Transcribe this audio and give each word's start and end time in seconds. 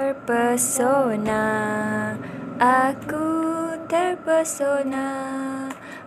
Terpesona, 0.00 1.44
aku 2.56 3.28
terpesona. 3.84 5.12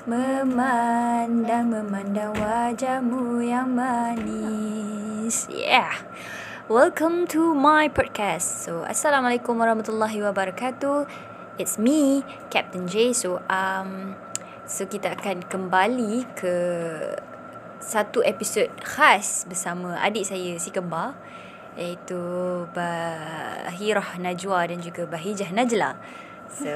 Memandang, 0.09 1.69
memandang 1.69 2.33
wajahmu 2.33 3.45
yang 3.45 3.77
manis. 3.77 5.45
Yeah. 5.45 5.93
Welcome 6.65 7.29
to 7.37 7.53
my 7.53 7.85
podcast. 7.85 8.65
So, 8.65 8.81
Assalamualaikum 8.81 9.61
warahmatullahi 9.61 10.25
wabarakatuh. 10.25 11.05
It's 11.62 11.78
me, 11.78 12.25
Captain 12.49 12.89
J. 12.89 13.13
So, 13.13 13.46
um, 13.46 14.17
so 14.65 14.89
kita 14.89 15.13
akan 15.21 15.46
kembali 15.46 16.34
ke 16.34 16.55
satu 17.77 18.25
episod 18.25 18.73
khas 18.81 19.45
bersama 19.45 20.02
adik 20.02 20.25
saya 20.25 20.57
si 20.57 20.73
kembar 20.73 21.13
iaitu 21.77 22.21
Bahirah 22.73 24.17
Najwa 24.22 24.70
dan 24.70 24.80
juga 24.81 25.09
Bahijah 25.09 25.49
Najla. 25.49 25.98
So 26.49 26.70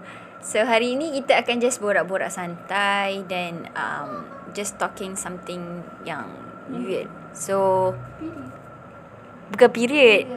so 0.54 0.56
hari 0.62 0.94
ini 0.94 1.14
kita 1.22 1.42
akan 1.42 1.56
just 1.58 1.82
borak-borak 1.82 2.30
santai 2.30 3.26
dan 3.26 3.66
um, 3.74 4.28
just 4.54 4.78
talking 4.78 5.18
something 5.18 5.82
yang 6.06 6.30
weird. 6.70 7.10
So 7.34 7.92
bukan 9.50 9.70
period. 9.74 10.30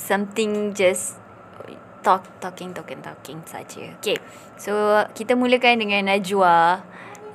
Something 0.00 0.72
just 0.72 1.20
talk 2.00 2.24
talking 2.40 2.72
talking 2.72 3.04
talking 3.04 3.44
saja. 3.44 3.92
Okay. 4.00 4.16
So 4.56 5.04
kita 5.12 5.36
mulakan 5.36 5.84
dengan 5.84 6.08
Najwa. 6.10 6.82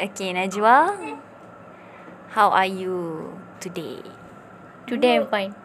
Okay 0.02 0.34
Najwa. 0.35 0.91
How 2.35 2.52
are 2.52 2.68
you 2.68 3.32
today? 3.63 4.24
Today 4.85 5.17
I'm 5.17 5.25
fine. 5.25 5.57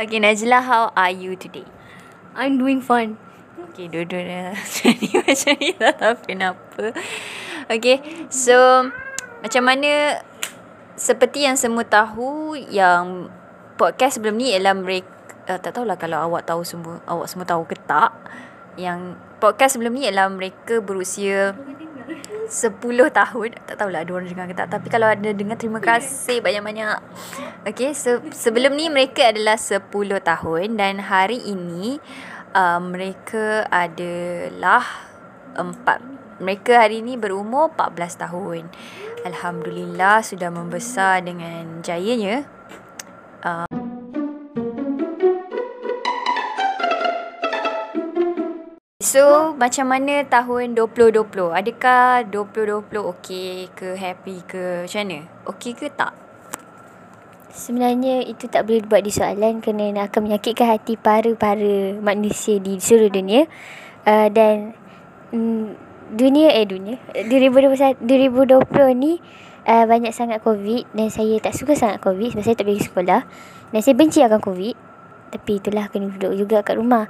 Okay, 0.00 0.16
Najla, 0.16 0.64
how 0.64 0.88
are 0.96 1.12
you 1.12 1.36
today? 1.36 1.68
I'm 2.32 2.56
doing 2.56 2.80
fine. 2.80 3.20
Okay, 3.60 3.92
dua-dua 3.92 4.56
jadi 4.80 5.20
macam 5.20 5.52
ni 5.60 5.76
tak 5.76 5.94
tahu 6.00 6.14
kenapa. 6.24 6.96
Okay, 7.68 8.00
so 8.32 8.88
macam 9.44 9.62
mana 9.68 10.24
seperti 10.96 11.44
yang 11.44 11.60
semua 11.60 11.84
tahu 11.84 12.56
yang 12.56 13.28
podcast 13.76 14.16
sebelum 14.16 14.40
ni 14.40 14.56
ialah 14.56 14.72
mereka 14.72 15.12
uh, 15.52 15.60
tak 15.60 15.76
tahulah 15.76 16.00
kalau 16.00 16.32
awak 16.32 16.48
tahu 16.48 16.64
semua 16.64 17.04
awak 17.04 17.28
semua 17.28 17.44
tahu 17.44 17.68
ke 17.68 17.76
tak 17.84 18.16
yang 18.80 19.12
podcast 19.44 19.76
sebelum 19.76 19.92
ni 19.92 20.08
ialah 20.08 20.32
mereka 20.32 20.80
berusia 20.80 21.52
10 22.48 22.80
tahun. 23.10 23.48
Tak 23.66 23.76
tahulah 23.76 24.00
ada 24.02 24.10
orang 24.14 24.28
dengar 24.30 24.46
ke 24.48 24.54
tak. 24.54 24.68
Tapi 24.70 24.86
kalau 24.88 25.08
ada 25.10 25.30
dengar 25.34 25.58
Terima 25.58 25.82
kasih 25.82 26.40
banyak-banyak. 26.40 26.98
Okay 27.66 27.92
so, 27.92 28.22
Sebelum 28.30 28.74
ni 28.74 28.90
mereka 28.90 29.30
adalah 29.30 29.58
10 29.58 29.86
tahun 30.22 30.66
Dan 30.78 31.02
hari 31.02 31.40
ini 31.42 31.98
uh, 32.54 32.80
Mereka 32.82 33.70
adalah 33.70 34.84
empat 35.56 35.98
Mereka 36.42 36.72
hari 36.76 37.00
ini 37.00 37.16
berumur 37.16 37.72
14 37.74 38.24
tahun. 38.28 38.62
Alhamdulillah 39.24 40.20
Sudah 40.22 40.52
membesar 40.52 41.24
dengan 41.24 41.80
jayanya. 41.80 42.44
Uh, 43.46 43.85
So, 49.06 49.54
macam 49.54 49.94
mana 49.94 50.26
tahun 50.26 50.74
2020? 50.74 51.30
Adakah 51.54 52.26
2020 52.26 52.90
okey 53.14 53.70
ke, 53.70 53.94
happy 53.94 54.42
ke, 54.42 54.82
macam 54.82 54.98
mana? 55.06 55.18
Okey 55.46 55.78
ke 55.78 55.86
tak? 55.94 56.10
Sebenarnya 57.54 58.26
itu 58.26 58.50
tak 58.50 58.66
boleh 58.66 58.82
buat 58.82 59.06
di 59.06 59.14
soalan 59.14 59.62
kerana 59.62 60.10
akan 60.10 60.26
menyakitkan 60.26 60.74
hati 60.74 60.98
para-para 60.98 61.94
manusia 62.02 62.58
di 62.58 62.82
seluruh 62.82 63.14
dunia. 63.14 63.46
Uh, 64.02 64.26
dan 64.26 64.74
um, 65.30 65.70
dunia 66.10 66.50
eh 66.50 66.66
dunia 66.66 66.98
2021 67.14 68.02
2020 68.02 68.58
ni 68.98 69.22
uh, 69.70 69.86
banyak 69.86 70.10
sangat 70.10 70.42
covid 70.42 70.82
dan 70.98 71.14
saya 71.14 71.38
tak 71.38 71.54
suka 71.54 71.78
sangat 71.78 72.02
covid 72.02 72.34
sebab 72.34 72.42
saya 72.42 72.58
tak 72.58 72.66
pergi 72.66 72.86
sekolah 72.90 73.22
dan 73.70 73.80
saya 73.86 73.94
benci 73.94 74.18
akan 74.26 74.42
covid. 74.42 74.74
Tapi 75.30 75.62
itulah 75.62 75.86
kena 75.94 76.10
duduk 76.10 76.34
juga 76.34 76.66
kat 76.66 76.74
rumah. 76.74 77.06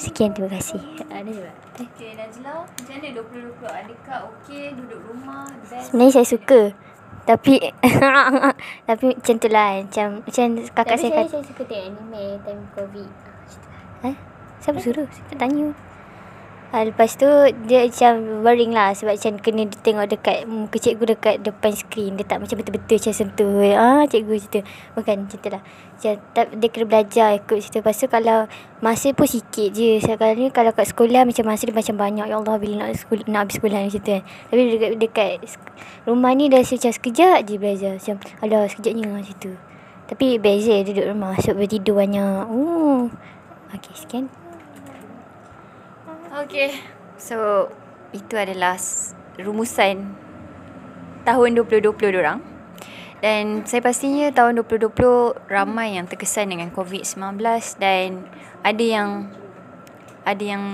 Sekian 0.00 0.32
terima 0.32 0.56
kasih. 0.56 0.80
Ada 1.12 1.28
juga. 1.28 1.52
Okay, 1.76 2.16
Najla, 2.16 2.64
macam 2.64 2.94
mana 2.96 3.08
2020? 3.12 3.68
Adakah 3.84 4.18
okey 4.32 4.64
duduk 4.72 5.00
rumah? 5.04 5.44
Best? 5.68 5.92
Sebenarnya 5.92 6.12
saya 6.16 6.26
suka. 6.26 6.60
Tapi 7.28 7.54
tapi 8.88 9.06
macam 9.12 9.36
tu 9.36 9.48
lah 9.52 9.70
macam 9.84 10.08
macam 10.24 10.46
kakak 10.72 10.96
Tapi 10.96 10.96
saya 10.96 11.12
saya, 11.12 11.20
kata. 11.20 11.28
saya 11.36 11.44
suka 11.44 11.62
tengok 11.68 11.84
anime 11.84 12.24
time 12.40 12.62
COVID. 12.72 13.10
Eh? 14.08 14.16
Siapa 14.64 14.78
suruh? 14.80 15.06
Saya 15.12 15.24
tak 15.28 15.38
tanya. 15.44 15.68
Ha, 16.70 16.86
lepas 16.86 17.18
tu 17.18 17.26
dia 17.66 17.82
macam 17.82 18.46
boring 18.46 18.70
lah 18.70 18.94
sebab 18.94 19.18
macam 19.18 19.42
kena 19.42 19.66
tengok 19.82 20.06
dekat 20.06 20.46
muka 20.46 20.78
cikgu 20.78 21.18
dekat 21.18 21.42
depan 21.42 21.74
skrin. 21.74 22.14
Dia 22.14 22.22
tak 22.22 22.38
macam 22.38 22.62
betul-betul 22.62 22.94
macam 22.94 23.10
sentuh. 23.10 23.74
Ah 23.74 24.06
cikgu 24.06 24.34
tu. 24.46 24.62
Bukan 24.94 25.26
tu 25.26 25.34
lah. 25.50 25.66
Macam, 25.66 26.12
dia 26.30 26.68
kena 26.70 26.86
belajar 26.86 27.28
ikut 27.42 27.58
situ. 27.58 27.82
Lepas 27.82 27.98
tu 27.98 28.06
kalau 28.06 28.46
masa 28.78 29.10
pun 29.10 29.26
sikit 29.26 29.74
je. 29.74 29.98
Sekarang 29.98 30.38
ni 30.38 30.54
kalau 30.54 30.70
kat 30.70 30.86
sekolah 30.94 31.26
macam 31.26 31.42
masa 31.50 31.66
dia 31.66 31.74
macam 31.74 31.96
banyak. 31.98 32.26
Ya 32.30 32.36
Allah 32.38 32.54
bila 32.62 32.74
nak, 32.86 33.02
sekolah, 33.02 33.24
nak 33.26 33.40
habis 33.42 33.54
sekolah 33.58 33.78
macam 33.90 34.00
tu 34.06 34.12
kan. 34.14 34.22
Tapi 34.22 34.60
dekat, 34.70 34.90
dekat 34.94 35.32
rumah 36.06 36.32
ni 36.38 36.46
dah 36.46 36.62
macam 36.62 36.92
sekejap 36.94 37.38
je 37.50 37.54
belajar. 37.58 37.92
Macam 37.98 38.16
alah 38.46 38.70
sekejapnya 38.70 39.10
macam 39.10 39.34
tu. 39.42 39.52
Tapi 40.06 40.38
beza 40.38 40.86
duduk 40.86 41.02
rumah. 41.02 41.34
Masuk 41.34 41.58
bertidur 41.58 41.98
banyak. 41.98 42.46
Oh. 42.46 43.10
Okay 43.74 43.94
sekian. 43.98 44.30
Okay. 46.30 46.78
So, 47.18 47.66
itu 48.14 48.38
adalah 48.38 48.78
rumusan 49.34 50.14
tahun 51.26 51.50
2020 51.58 52.14
diorang. 52.14 52.38
Dan 53.18 53.66
saya 53.66 53.82
pastinya 53.82 54.30
tahun 54.30 54.62
2020 54.62 55.50
ramai 55.50 55.98
yang 55.98 56.06
terkesan 56.06 56.54
dengan 56.54 56.70
COVID-19 56.70 57.36
dan 57.82 58.24
ada 58.62 58.84
yang 58.86 59.28
ada 60.22 60.40
yang 60.40 60.64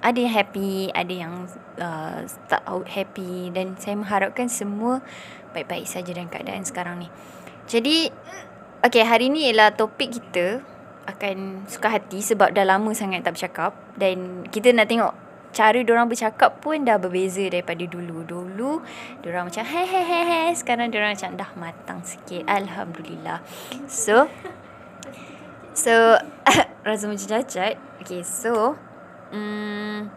ada 0.00 0.16
yang 0.16 0.32
happy, 0.32 0.88
ada 0.90 1.12
yang 1.12 1.46
uh, 1.76 2.24
tak 2.48 2.64
out 2.64 2.88
happy 2.88 3.52
dan 3.52 3.76
saya 3.76 3.94
mengharapkan 3.94 4.48
semua 4.48 5.04
baik-baik 5.52 5.84
saja 5.84 6.16
dalam 6.16 6.32
keadaan 6.32 6.64
sekarang 6.64 7.04
ni. 7.04 7.08
Jadi 7.68 8.08
okay, 8.80 9.04
hari 9.04 9.28
ni 9.28 9.52
ialah 9.52 9.76
topik 9.76 10.16
kita 10.16 10.64
akan 11.08 11.64
suka 11.68 12.00
hati 12.00 12.20
sebab 12.20 12.52
dah 12.52 12.64
lama 12.64 12.92
sangat 12.92 13.24
tak 13.24 13.36
bercakap 13.38 13.72
dan 13.96 14.44
kita 14.48 14.72
nak 14.74 14.88
tengok 14.88 15.12
cara 15.50 15.82
diorang 15.82 16.06
bercakap 16.06 16.62
pun 16.62 16.86
dah 16.86 16.96
berbeza 16.96 17.42
daripada 17.50 17.82
dulu. 17.86 18.22
Dulu 18.22 18.70
diorang 19.22 19.50
macam 19.50 19.66
he 19.66 19.82
he 19.82 20.02
he 20.06 20.20
he 20.22 20.42
sekarang 20.54 20.94
diorang 20.94 21.14
macam 21.14 21.34
dah 21.34 21.50
matang 21.58 22.00
sikit. 22.06 22.46
Alhamdulillah. 22.46 23.42
So 23.90 24.30
so 25.74 26.18
rasa 26.86 27.04
macam 27.10 27.26
cacat. 27.26 27.74
Okay, 28.00 28.24
so 28.24 28.78
um, 29.34 30.08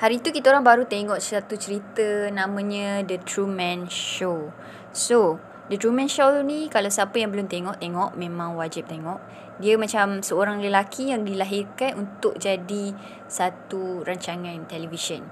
hari 0.00 0.18
tu 0.18 0.34
kita 0.34 0.50
orang 0.50 0.64
baru 0.64 0.82
tengok 0.88 1.20
satu 1.22 1.54
cerita 1.54 2.32
namanya 2.32 3.04
The 3.04 3.20
Truman 3.22 3.86
Show. 3.86 4.50
So, 4.90 5.38
The 5.68 5.76
Truman 5.76 6.08
Show 6.08 6.42
ni 6.42 6.66
kalau 6.66 6.88
siapa 6.90 7.20
yang 7.20 7.30
belum 7.30 7.46
tengok, 7.46 7.76
tengok 7.78 8.16
memang 8.16 8.56
wajib 8.58 8.88
tengok. 8.88 9.20
Dia 9.58 9.74
macam 9.74 10.22
seorang 10.22 10.62
lelaki 10.62 11.10
yang 11.10 11.26
dilahirkan 11.26 11.98
untuk 11.98 12.38
jadi 12.38 12.94
satu 13.26 14.06
rancangan 14.06 14.66
televisyen. 14.70 15.26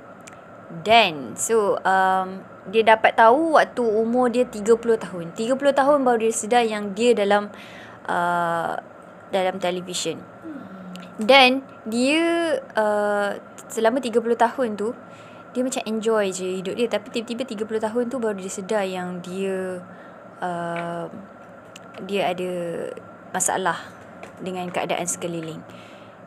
Dan 0.67 1.39
so 1.39 1.79
um, 1.87 2.43
dia 2.75 2.83
dapat 2.83 3.15
tahu 3.15 3.55
waktu 3.55 3.83
umur 3.87 4.35
dia 4.35 4.43
30 4.43 4.75
tahun. 4.99 5.25
30 5.39 5.55
tahun 5.55 5.99
baru 6.03 6.19
dia 6.27 6.35
sedar 6.35 6.67
yang 6.67 6.91
dia 6.91 7.15
dalam 7.15 7.55
uh, 8.11 8.75
dalam 9.31 9.63
televisyen. 9.63 10.19
Dan 11.23 11.63
dia 11.87 12.59
uh, 12.75 13.39
selama 13.71 14.03
30 14.03 14.19
tahun 14.35 14.69
tu 14.75 14.91
dia 15.57 15.65
macam 15.65 15.83
enjoy 15.89 16.29
je 16.37 16.61
hidup 16.61 16.77
dia 16.77 16.85
tapi 16.85 17.09
tiba-tiba 17.09 17.65
30 17.65 17.89
tahun 17.89 18.05
tu 18.13 18.21
baru 18.21 18.37
dia 18.37 18.53
sedar 18.53 18.85
yang 18.85 19.25
dia 19.25 19.81
uh, 20.45 21.09
dia 22.05 22.29
ada 22.29 22.53
masalah 23.33 23.96
dengan 24.41 24.71
keadaan 24.71 25.09
sekeliling. 25.09 25.65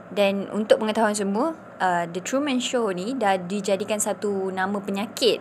Dan 0.09 0.49
untuk 0.49 0.81
pengetahuan 0.81 1.13
semua, 1.13 1.53
uh, 1.77 2.09
The 2.09 2.17
Truman 2.25 2.57
Show 2.57 2.89
ni 2.89 3.13
dah 3.13 3.37
dijadikan 3.37 4.01
satu 4.01 4.49
nama 4.49 4.81
penyakit. 4.81 5.37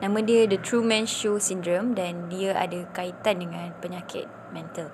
Nama 0.00 0.16
dia 0.24 0.44
The 0.44 0.60
Truman 0.60 1.08
Show 1.08 1.40
Syndrome 1.40 1.96
dan 1.96 2.28
dia 2.28 2.52
ada 2.56 2.84
kaitan 2.92 3.40
dengan 3.40 3.72
penyakit 3.80 4.28
mental. 4.52 4.92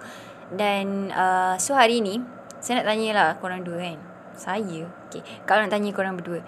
Dan 0.50 1.10
uh, 1.10 1.58
so 1.58 1.74
hari 1.74 1.98
ni, 1.98 2.22
saya 2.62 2.78
nak 2.82 2.94
tanyalah 2.94 3.34
korang 3.42 3.66
dua 3.66 3.82
kan. 3.82 3.98
Saya? 4.38 4.86
Okay. 5.10 5.26
Kalau 5.42 5.66
nak 5.66 5.74
tanya 5.74 5.90
korang 5.90 6.14
berdua. 6.14 6.46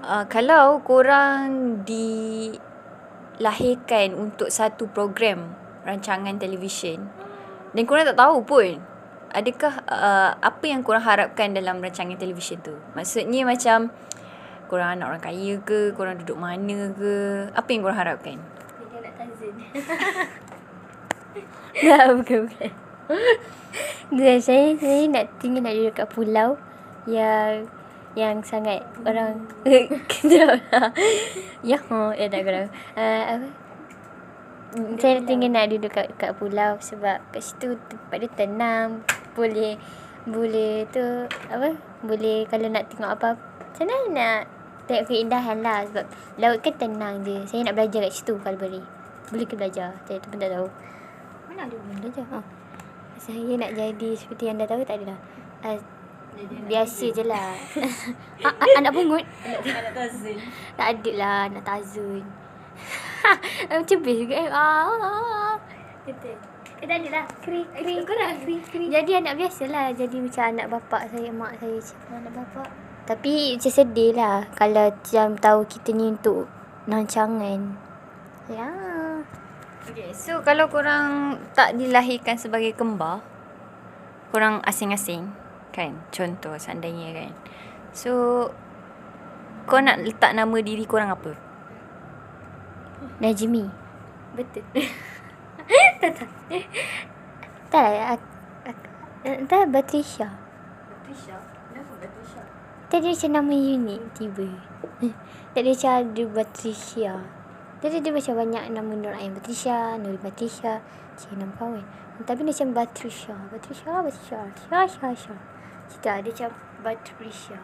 Uh, 0.00 0.24
kalau 0.28 0.80
korang 0.84 1.80
dilahirkan 1.84 4.12
untuk 4.16 4.50
satu 4.52 4.86
program 4.88 5.56
rancangan 5.84 6.36
televisyen 6.36 7.08
dan 7.72 7.86
korang 7.86 8.04
tak 8.08 8.16
tahu 8.18 8.42
pun 8.44 8.80
adakah 9.36 9.84
uh, 9.84 10.32
apa 10.40 10.64
yang 10.64 10.80
korang 10.80 11.04
harapkan 11.04 11.52
dalam 11.52 11.84
rancangan 11.84 12.16
televisyen 12.16 12.64
tu? 12.64 12.72
Maksudnya 12.96 13.44
macam 13.44 13.92
korang 14.72 14.96
anak 14.96 15.06
orang 15.12 15.22
kaya 15.22 15.60
ke, 15.60 15.92
korang 15.92 16.16
duduk 16.16 16.40
mana 16.40 16.90
ke, 16.96 17.46
apa 17.52 17.68
yang 17.68 17.84
korang 17.84 18.00
harapkan? 18.00 18.36
Dia 18.40 18.98
nak 19.04 19.12
tazin. 19.20 19.54
Tak, 21.76 22.04
bukan, 22.16 22.38
bukan. 22.48 22.70
Dan 24.08 24.38
saya, 24.46 24.72
saya 24.80 25.04
nak 25.06 25.28
tinggal 25.38 25.62
nak 25.68 25.76
duduk 25.76 25.94
kat 25.94 26.08
pulau 26.10 26.56
yang 27.04 27.68
yang 28.16 28.40
sangat 28.40 28.80
orang 29.04 29.44
kejap 30.10 30.56
lah. 30.72 30.88
Ya, 31.60 31.76
oh, 31.92 32.16
ya 32.16 32.32
tak 32.32 32.48
korang. 32.48 32.72
Uh, 32.96 33.22
apa? 33.36 33.48
Saya 34.96 35.20
tinggal 35.22 35.52
nak 35.52 35.68
duduk 35.68 35.92
kat, 35.92 36.08
kat 36.16 36.32
pulau 36.40 36.80
sebab 36.80 37.20
kat 37.30 37.42
situ 37.44 37.76
tempat 37.86 38.16
dia 38.24 38.30
tenang. 38.32 39.04
Boleh 39.36 39.76
boleh 40.26 40.88
tu 40.90 41.04
apa? 41.52 41.76
Boleh 42.02 42.48
kalau 42.50 42.66
nak 42.66 42.88
tengok 42.90 43.12
apa 43.14 43.28
macam 43.76 43.92
mana 43.92 44.08
nak 44.16 44.40
tengok 44.88 45.04
keindahan 45.12 45.60
lah 45.60 45.84
sebab 45.84 46.04
laut 46.40 46.58
kan 46.64 46.74
tenang 46.80 47.20
je. 47.22 47.44
Saya 47.44 47.68
nak 47.68 47.76
belajar 47.76 48.08
kat 48.08 48.12
situ 48.16 48.34
kalau 48.40 48.56
boleh. 48.56 48.80
Boleh 49.28 49.46
ke 49.46 49.54
belajar? 49.54 49.92
Saya 50.08 50.16
tu 50.18 50.32
pun 50.32 50.40
tak 50.40 50.48
tahu. 50.48 50.68
Mana 51.52 51.68
ada 51.68 51.74
orang 51.76 51.98
belajar? 52.00 52.24
Ha. 52.32 52.38
Saya 53.20 53.52
nak 53.60 53.70
jadi 53.76 54.10
seperti 54.16 54.48
yang 54.48 54.56
dah 54.56 54.68
tahu 54.70 54.80
tak 54.88 54.96
adalah. 55.02 55.18
Uh, 55.60 55.78
biasa 56.68 57.04
je 57.12 57.24
lah. 57.24 57.52
A- 58.40 58.56
a- 58.64 58.74
anak 58.80 58.92
pungut. 58.96 59.24
Anak 59.44 59.92
tazin. 59.92 60.36
Tak 60.76 60.86
ada 60.96 61.10
lah 61.16 61.40
nak 61.52 61.64
tazun. 61.64 62.24
Macam 63.68 63.98
best 64.00 64.18
juga 64.24 64.34
eh. 64.36 64.48
Ah, 64.48 64.88
ah, 64.88 65.04
ah. 65.04 65.54
Betul. 66.08 66.55
Eh, 66.76 66.84
tak 66.84 66.98
ada 67.00 67.08
lah. 67.08 67.26
Keri, 67.40 67.62
keri. 67.72 67.94
Kau 68.04 68.12
nak 68.12 68.44
keri, 68.44 68.56
keri. 68.68 68.86
Jadi 68.92 69.16
anak 69.16 69.34
biasa 69.40 69.64
lah. 69.72 69.86
Jadi 69.96 70.16
macam 70.20 70.44
anak 70.44 70.66
bapak 70.68 71.02
saya, 71.08 71.30
mak 71.32 71.52
saya. 71.56 71.78
Anak 72.12 72.32
bapak. 72.36 72.68
Tapi 73.08 73.56
macam 73.56 73.72
sedih 73.72 74.12
lah. 74.12 74.44
Kalau 74.52 74.92
macam 74.92 75.28
tahu 75.40 75.60
kita 75.64 75.96
ni 75.96 76.12
untuk 76.12 76.44
rancangan. 76.84 77.60
Ya. 78.52 78.68
Okay, 79.86 80.10
so 80.12 80.42
kalau 80.42 80.66
korang 80.66 81.38
tak 81.54 81.78
dilahirkan 81.78 82.36
sebagai 82.36 82.74
kembar, 82.74 83.22
korang 84.34 84.60
asing-asing, 84.66 85.30
kan? 85.70 86.02
Contoh 86.10 86.58
seandainya 86.58 87.14
kan. 87.14 87.30
So, 87.94 88.12
kau 89.64 89.80
nak 89.80 90.02
letak 90.02 90.34
nama 90.34 90.58
diri 90.60 90.84
korang 90.84 91.08
apa? 91.08 91.32
Najmi. 93.22 93.64
Betul. 94.36 94.66
tak, 96.00 96.12
tak. 96.12 96.30
Tak 97.72 97.80
lah. 97.82 98.14
Ak, 98.14 98.22
ak, 98.68 98.78
tak, 99.48 99.64
Batrisha. 99.72 100.28
Patricia. 100.86 101.36
Kenapa 101.72 101.92
Patricia? 101.98 102.42
Tadi 102.86 103.06
macam 103.10 103.30
nama 103.32 103.54
unik 103.56 104.02
tiba. 104.14 104.48
Tadi 105.56 105.68
macam 105.72 105.92
ada 105.96 106.22
Batrisha. 106.30 107.14
Tadi 107.80 107.96
dia 108.00 108.12
macam 108.12 108.34
banyak 108.36 108.64
nama 108.72 108.92
Nur 108.92 109.14
Ain 109.16 109.32
Batrisha, 109.36 109.96
Nur 109.98 110.16
Batrisha. 110.20 110.84
Cik 111.16 111.32
nama 111.36 111.52
kawan. 111.56 111.84
Tapi 112.24 112.40
dia 112.44 112.52
macam 112.52 112.68
Batrisha. 112.76 113.34
Batrisha, 113.52 113.92
Batrisha. 114.04 114.40
Sha, 114.68 114.80
sha, 114.84 115.08
sha. 115.16 115.36
Cita 115.88 116.20
dia 116.20 116.32
macam 116.32 116.50
Batrisha. 116.84 117.58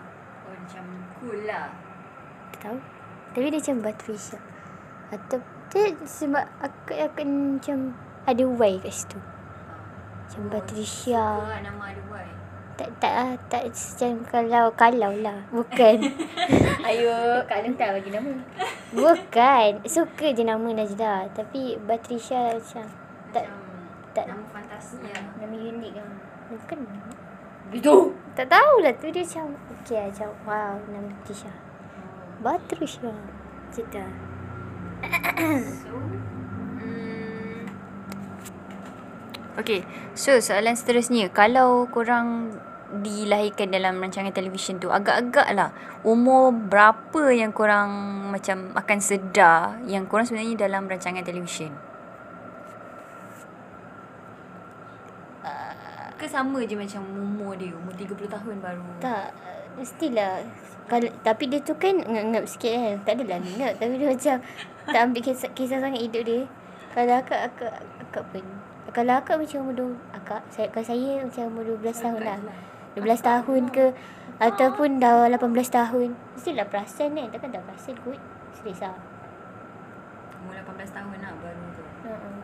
Oh, 0.49 0.55
macam 0.57 0.85
cool 1.21 1.41
lah. 1.45 1.73
Tak 2.57 2.59
tahu. 2.65 2.79
Tapi 3.33 3.47
dia 3.49 3.61
macam 3.61 3.77
Batrisha. 3.85 4.39
Atau 5.13 5.39
dia 5.73 5.97
sebab 6.05 6.45
aku 6.61 6.93
akan 6.93 7.29
macam 7.57 7.79
ada 8.23 8.45
Y 8.45 8.73
kat 8.79 8.95
situ. 8.95 9.19
Macam 9.19 10.43
Batrisha. 10.49 11.23
Suka 11.37 11.49
lah 11.51 11.61
nama 11.61 11.83
ada 11.91 12.03
Y. 12.03 12.29
Tak 12.73 12.89
tak 13.05 13.13
ah, 13.13 13.35
tak 13.53 13.63
macam 13.69 14.13
kalau 14.25 14.67
kalau 14.73 15.13
lah. 15.21 15.39
Bukan. 15.53 15.97
Ayo. 16.89 17.45
Kak 17.45 17.69
Long 17.69 17.77
tak 17.77 18.01
bagi 18.01 18.11
nama. 18.11 18.33
Bukan. 18.97 19.71
Suka 19.85 20.33
je 20.33 20.43
nama 20.43 20.69
Najda. 20.73 21.29
Tapi 21.37 21.77
Batrisha 21.85 22.57
macam 22.57 22.87
tak 23.35 23.45
tak 24.13 24.25
Nama 24.29 24.45
fantasi 24.53 25.01
lah. 25.05 25.25
Nama 25.37 25.57
unik 25.57 25.93
kan. 25.97 26.09
bukan. 26.49 26.79
Gitu. 27.73 27.95
Tak 28.33 28.47
tahulah 28.49 28.93
tu 28.97 29.09
dia 29.09 29.25
macam 29.25 29.57
okey 29.81 29.97
lah, 29.97 30.07
macam 30.09 30.29
wow 30.49 30.77
nama 30.89 31.09
Batrisha. 31.13 31.53
Batrisha. 32.41 33.13
Cita. 33.73 34.05
So, 35.83 35.97
Okay, 39.53 39.85
so 40.17 40.33
soalan 40.41 40.73
seterusnya. 40.73 41.29
Kalau 41.29 41.85
korang 41.93 42.57
dilahirkan 42.93 43.69
dalam 43.69 44.01
rancangan 44.01 44.33
televisyen 44.33 44.81
tu, 44.81 44.89
agak-agak 44.89 45.49
lah 45.53 45.77
umur 46.05 46.53
berapa 46.53 47.33
yang 47.33 47.53
korang 47.53 47.89
macam 48.33 48.73
akan 48.73 48.99
sedar 49.01 49.77
yang 49.85 50.09
korang 50.09 50.25
sebenarnya 50.25 50.69
dalam 50.69 50.89
rancangan 50.89 51.21
televisyen? 51.21 51.73
Ke 56.17 56.31
sama 56.31 56.63
je 56.63 56.79
macam 56.79 57.03
umur 57.13 57.59
dia, 57.59 57.75
umur 57.75 57.93
30 57.99 58.31
tahun 58.31 58.57
baru. 58.63 58.87
Tak 59.03 59.35
mestilah 59.75 60.47
kalau 60.87 61.11
tapi 61.27 61.51
dia 61.51 61.59
tu 61.61 61.75
kan 61.75 61.99
ngap-ngap 61.99 62.47
sikit 62.47 62.73
kan. 62.73 62.97
Tak 63.03 63.13
adalah 63.19 63.43
ngap 63.43 63.73
tapi 63.83 63.95
dia 63.99 64.09
macam 64.15 64.37
tak 64.87 65.01
ambil 65.03 65.21
kisah, 65.21 65.51
kisah 65.51 65.83
sangat 65.83 65.99
hidup 65.99 66.23
dia. 66.23 66.47
Kalau 66.95 67.19
akak 67.19 67.51
akak 67.51 67.75
akak 68.07 68.25
pun. 68.31 68.62
Kalau 68.93 69.13
akak 69.17 69.41
macam 69.41 69.59
umur 69.65 69.75
dua, 69.75 69.93
akak 70.13 70.45
saya 70.53 70.69
kalau 70.69 70.85
saya 70.85 71.25
macam 71.25 71.45
umur 71.49 71.65
12 71.81 71.97
tahun 71.97 72.21
lah. 72.21 72.39
12 72.93 73.25
tahun 73.25 73.63
ke 73.73 73.85
ataupun 74.37 75.01
dah 75.01 75.33
18 75.33 75.49
tahun. 75.73 76.09
Mestilah 76.37 76.69
perasan 76.69 77.17
kan. 77.17 77.27
Takkan 77.33 77.51
tak 77.57 77.65
perasan 77.65 77.97
kot. 78.05 78.21
Serius 78.53 78.85
lah. 78.85 78.93
Umur 80.45 80.61
18 80.61 80.93
tahun 80.93 81.17
lah 81.25 81.33
baru 81.41 81.65
tu. 81.73 81.83
Uh-uh. 82.05 82.37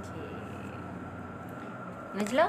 Okay. 0.00 0.32
Najla? 2.16 2.46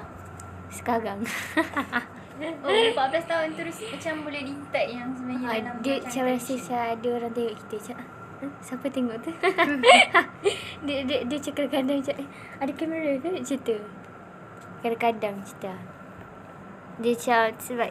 Sekarang. 0.71 1.19
Oh, 2.41 2.73
14 2.73 3.29
tahun 3.29 3.53
terus 3.53 3.77
macam 3.85 4.25
boleh 4.25 4.41
detect 4.41 4.89
yang 4.89 5.13
sebenarnya 5.13 5.45
Ah, 5.45 5.57
dalam 5.61 5.75
dia 5.85 6.01
macam 6.01 6.23
rasa 6.25 6.53
macam 6.57 6.79
ada 6.81 7.07
orang 7.13 7.31
tengok 7.37 7.53
kita 7.53 7.75
macam 7.77 7.97
"Ah, 8.41 8.51
Siapa 8.61 8.85
tengok 8.89 9.17
tu? 9.21 9.31
dia 10.85 10.97
dia 11.05 11.17
dia 11.25 11.37
macam 11.37 11.53
kadang-kadang 11.53 11.97
macam 12.01 12.15
eh, 12.17 12.27
ada 12.57 12.71
kamera 12.73 13.11
ke 13.21 13.29
tu. 13.61 13.77
Kadang-kadang 14.81 15.35
cerita. 15.45 15.73
Dia 17.01 17.11
macam 17.13 17.41
sebab 17.61 17.89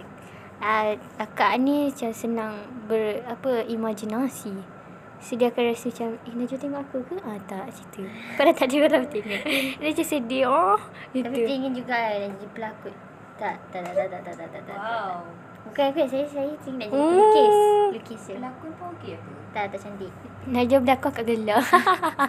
uh, 0.61 0.93
akak 1.19 1.53
ni 1.63 1.91
macam 1.91 2.11
senang 2.11 2.55
ber 2.91 3.23
apa 3.27 3.65
imajinasi. 3.67 4.81
So 5.21 5.37
dia 5.37 5.53
akan 5.53 5.63
rasa 5.69 5.93
macam 5.93 6.09
Eh 6.25 6.33
Najwa 6.33 6.57
tengok 6.57 6.81
aku 6.81 6.99
ke? 7.05 7.17
Ah 7.29 7.37
tak 7.45 7.69
cerita 7.77 8.09
Padahal 8.41 8.57
tak 8.57 8.67
ada 8.73 8.77
orang 8.89 9.05
tengok 9.05 9.43
Dia 9.85 9.89
macam 9.93 10.07
sedih 10.09 10.45
Oh 10.49 10.81
Tapi 10.81 11.21
Gitu 11.21 11.29
dia 11.45 11.57
ingin 11.61 11.73
juga 11.77 11.93
lah 11.93 12.25
jadi 12.25 12.49
pelakon. 12.57 12.95
Tak, 13.37 13.57
tak, 13.69 13.81
tak, 13.85 13.93
tak, 13.97 14.09
tak, 14.09 14.21
tak, 14.25 14.35
tak, 14.37 14.49
tak, 14.49 14.63
tak. 14.65 14.77
Wow. 14.81 15.21
Bukan 15.61 15.85
aku, 15.87 16.01
saya 16.05 16.25
saya 16.25 16.49
ingin 16.49 16.73
nak 16.77 16.87
jadi 16.87 16.97
Hmm. 16.97 17.13
pelukis. 17.13 17.57
Lukis 17.91 18.21
je. 18.27 18.35
Pelakon 18.35 18.71
pun 18.75 18.87
okey 18.97 19.13
apa? 19.15 19.31
Tak, 19.51 19.65
tak 19.71 19.79
cantik. 19.83 20.13
Najwa 20.47 20.79
berlakon 20.81 21.11
kat 21.13 21.25
gelar 21.27 21.61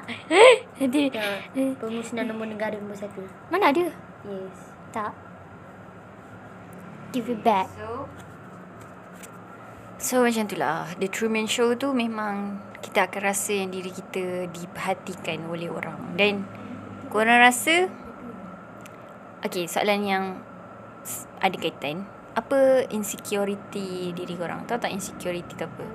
Nanti 0.78 1.02
Tak, 1.08 1.32
pemusnahan 1.80 2.28
nombor 2.28 2.50
negara 2.50 2.76
nombor 2.76 2.98
satu. 2.98 3.24
Mana 3.48 3.72
ada? 3.72 3.88
Yes. 4.28 4.58
Tak. 4.92 5.16
Give 7.12 7.28
it 7.28 7.40
back. 7.42 7.68
So 7.72 8.08
So 10.02 10.26
macam 10.26 10.50
tu 10.50 10.58
lah 10.58 10.90
The 10.98 11.06
Truman 11.06 11.46
Show 11.46 11.78
tu 11.78 11.94
memang 11.94 12.58
Kita 12.82 13.06
akan 13.06 13.22
rasa 13.22 13.54
yang 13.54 13.70
diri 13.70 13.94
kita 13.94 14.50
Diperhatikan 14.50 15.46
oleh 15.46 15.70
orang 15.70 16.18
Dan 16.18 16.42
Korang 17.08 17.38
rasa 17.38 17.86
Okay 19.46 19.70
soalan 19.70 20.02
yang 20.02 20.26
Ada 21.38 21.54
kaitan 21.54 22.10
Apa 22.38 22.88
insecurity 22.90 24.16
diri 24.16 24.34
korang 24.40 24.64
Tahu 24.64 24.80
tak 24.80 24.92
insecurity 24.96 25.52
tu 25.56 25.68
apa 25.68 25.86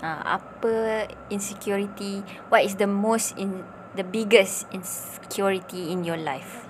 ha, 0.00 0.40
Apa 0.40 1.04
insecurity 1.28 2.24
What 2.48 2.64
is 2.64 2.80
the 2.80 2.88
most 2.88 3.36
in 3.36 3.64
The 3.96 4.04
biggest 4.04 4.68
insecurity 4.72 5.92
in 5.92 6.04
your 6.04 6.20
life 6.20 6.66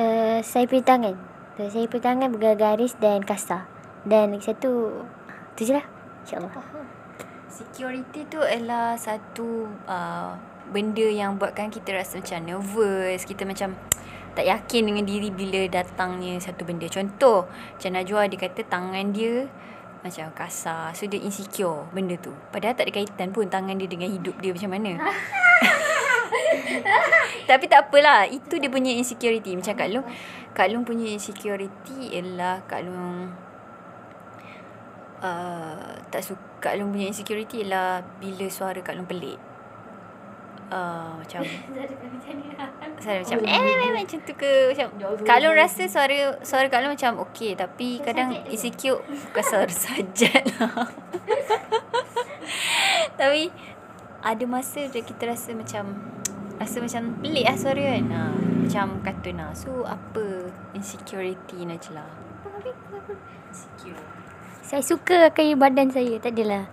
Uh, 0.00 0.40
saya 0.40 0.64
punya 0.64 0.80
tangan. 0.86 1.14
So, 1.60 1.68
saya 1.68 1.84
punya 1.90 2.14
tangan 2.14 2.32
bergaris 2.32 2.96
dan 2.96 3.20
kasar. 3.20 3.68
Dan 4.08 4.32
lagi 4.32 4.48
satu, 4.48 5.04
tu 5.52 5.60
je 5.60 5.76
lah. 5.76 5.84
InsyaAllah. 6.24 6.52
Security 7.50 8.24
tu 8.30 8.40
adalah 8.40 8.96
satu 8.96 9.68
uh, 9.84 10.38
benda 10.72 11.04
yang 11.04 11.36
buatkan 11.36 11.68
kita 11.68 11.92
rasa 11.92 12.22
macam 12.22 12.48
nervous. 12.48 13.28
Kita 13.28 13.44
macam 13.44 13.76
tak 14.34 14.46
yakin 14.46 14.82
dengan 14.86 15.04
diri 15.04 15.28
bila 15.32 15.66
datangnya 15.66 16.38
satu 16.38 16.62
benda. 16.62 16.86
Contoh, 16.86 17.50
macam 17.50 17.90
Najwa 17.94 18.30
dia 18.30 18.38
kata 18.38 18.60
tangan 18.66 19.04
dia 19.10 19.50
macam 20.00 20.32
kasar. 20.32 20.96
So 20.96 21.04
dia 21.04 21.20
insecure 21.20 21.88
benda 21.92 22.16
tu. 22.16 22.32
Padahal 22.54 22.72
tak 22.72 22.88
ada 22.88 22.92
kaitan 22.96 23.34
pun 23.34 23.50
tangan 23.50 23.76
dia 23.76 23.88
dengan 23.90 24.08
hidup 24.08 24.36
dia 24.40 24.56
macam 24.56 24.70
mana. 24.72 24.92
Tapi 27.50 27.64
tak 27.66 27.90
apalah. 27.90 28.24
Itu 28.30 28.56
dia 28.56 28.70
punya 28.72 28.94
insecurity. 28.94 29.58
Macam 29.58 29.74
Kak 29.76 29.88
Long. 29.92 30.06
Kak 30.56 30.66
Long 30.72 30.86
punya 30.86 31.10
insecurity 31.10 32.16
ialah 32.16 32.64
Kak 32.64 32.80
Long 32.86 33.28
uh, 35.20 36.00
tak 36.08 36.22
suka 36.24 36.40
Kak 36.60 36.76
Long 36.76 36.92
punya 36.92 37.08
insecurity 37.08 37.64
ialah 37.64 38.04
bila 38.20 38.46
suara 38.52 38.80
Kak 38.84 38.96
Long 38.96 39.08
pelik. 39.08 39.49
Uh, 40.70 41.18
macam 41.18 41.42
suara 43.02 43.18
macam 43.26 43.38
eh, 43.42 43.58
eh, 43.58 43.74
eh 43.74 43.90
macam 43.90 44.18
tu 44.22 44.32
ke 44.38 44.70
macam 44.70 44.86
Kak 45.26 45.38
Long 45.42 45.56
rasa 45.58 45.90
suara 45.90 46.38
suara 46.46 46.70
Kak 46.70 46.86
Long 46.86 46.94
macam 46.94 47.18
okey 47.26 47.58
tapi 47.58 47.98
kadang 47.98 48.38
insecure 48.46 49.02
bukan 49.02 49.42
suara 49.42 49.66
sajat 49.66 50.46
lah. 50.62 50.86
tapi 53.18 53.50
ada 54.20 54.44
masa 54.46 54.86
dia 54.86 55.02
kita 55.02 55.32
rasa 55.32 55.56
macam 55.56 55.96
rasa 56.60 56.76
macam 56.84 57.02
pelik 57.24 57.44
lah 57.48 57.56
suara 57.56 57.82
kan. 57.82 58.04
Ha, 58.12 58.20
macam 58.36 58.86
kartun 59.00 59.36
lah. 59.40 59.50
So 59.56 59.88
apa 59.88 60.52
insecurity 60.76 61.64
Najla? 61.64 62.04
Insecure. 63.48 63.98
Saya 64.60 64.84
suka 64.84 65.32
kayu 65.32 65.56
badan 65.56 65.88
saya. 65.88 66.20
Tak 66.20 66.36
adalah. 66.36 66.68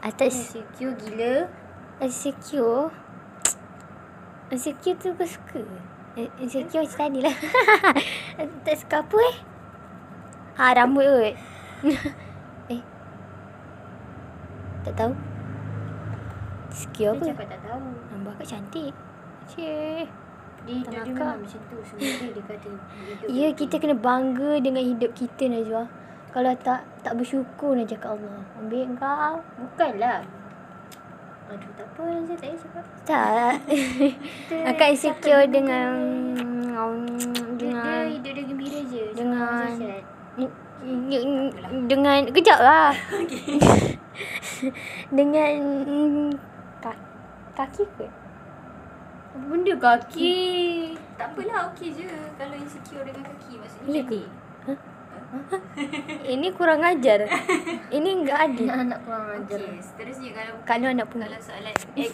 Atas 0.00 0.56
Insecure 0.56 0.94
gila. 0.94 1.34
insecure. 1.98 3.01
Insecure 4.52 5.00
tu 5.00 5.08
aku 5.16 5.24
suka. 5.24 5.64
Eh, 6.20 6.28
Insecure 6.36 6.84
macam 6.84 7.08
tadi 7.08 7.24
lah. 7.24 7.32
tak 8.68 8.76
suka 8.76 9.00
apa 9.00 9.16
eh? 9.32 9.36
Ah, 10.60 10.76
rambut 10.76 11.08
kot. 11.08 11.34
eh. 12.76 12.82
Tak 14.84 14.92
tahu. 14.92 15.12
Insecure 16.68 17.16
apa? 17.16 17.24
Dia 17.24 17.32
cakap 17.32 17.48
tak 17.48 17.60
tahu. 17.64 17.80
Nampak 18.12 18.32
kat 18.44 18.46
cantik. 18.52 18.92
Cik. 19.48 20.06
Dia, 20.62 20.78
dia, 20.84 21.00
dia 21.00 21.12
memang 21.16 21.40
macam 21.40 21.60
tu. 21.72 21.76
Sebenarnya 21.88 22.28
dia 22.36 22.42
kata. 22.44 22.70
hidup 22.92 23.28
Ya, 23.40 23.48
kita 23.56 23.74
kena 23.80 23.96
bangga 23.96 24.60
dengan 24.60 24.84
hidup 24.84 25.16
kita 25.16 25.48
Najwa. 25.48 25.88
Kalau 26.28 26.52
tak, 26.60 26.84
tak 27.00 27.16
bersyukur 27.16 27.72
Najwa 27.72 27.96
kat 27.96 28.10
Allah. 28.12 28.44
Ambil 28.60 28.84
kau. 29.00 29.40
Bukanlah. 29.64 30.41
Aduh, 31.52 31.72
tak 31.76 31.86
apa. 31.92 32.04
Saya 32.24 32.38
tak 32.40 32.50
cakap. 32.56 32.84
Tak. 33.04 33.54
Akak 34.72 34.88
insecure 34.96 35.44
dengan... 35.52 35.92
Dia, 36.72 36.88
dia 37.60 37.68
Dengan... 37.68 38.04
hidup 38.08 38.32
dia 38.32 38.44
gembira 38.48 38.80
je. 38.88 39.04
Dengan-. 39.12 39.72
Dengan... 41.84 42.20
Kejap 42.32 42.58
lah. 42.64 42.96
dengan... 45.16 45.52
Kaki, 47.52 47.84
ke? 48.00 48.08
Benda 49.32 49.74
kaki? 49.76 50.36
Tak 51.20 51.36
apalah 51.36 51.68
okey 51.72 51.88
je 51.92 52.08
kalau 52.40 52.56
insecure 52.56 53.04
dengan 53.04 53.24
kaki 53.28 53.60
maksudnya 53.60 53.92
Ya 53.92 54.02
jadi. 54.04 54.20
Ini 56.22 56.52
kurang 56.52 56.84
ajar. 56.84 57.24
Ini 57.88 58.08
enggak 58.20 58.38
adil. 58.52 58.68
Anak 58.68 59.00
kurang 59.08 59.26
ajar. 59.40 59.58
Okey, 59.58 59.80
seterusnya 59.80 60.30
kalau 60.36 60.54
Kalau 60.68 60.86
anak 60.92 61.06
pun. 61.08 61.18
kalau 61.24 61.40
soalan 61.40 61.74
eh 61.96 62.12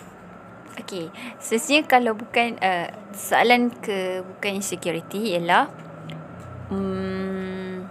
Okey, 0.78 1.10
seterusnya 1.42 1.80
kalau 1.90 2.14
bukan 2.14 2.54
uh, 2.62 2.86
soalan 3.10 3.74
ke 3.82 4.22
bukan 4.22 4.62
insecurity 4.62 5.34
ialah 5.34 5.66
hmm, 6.70 7.90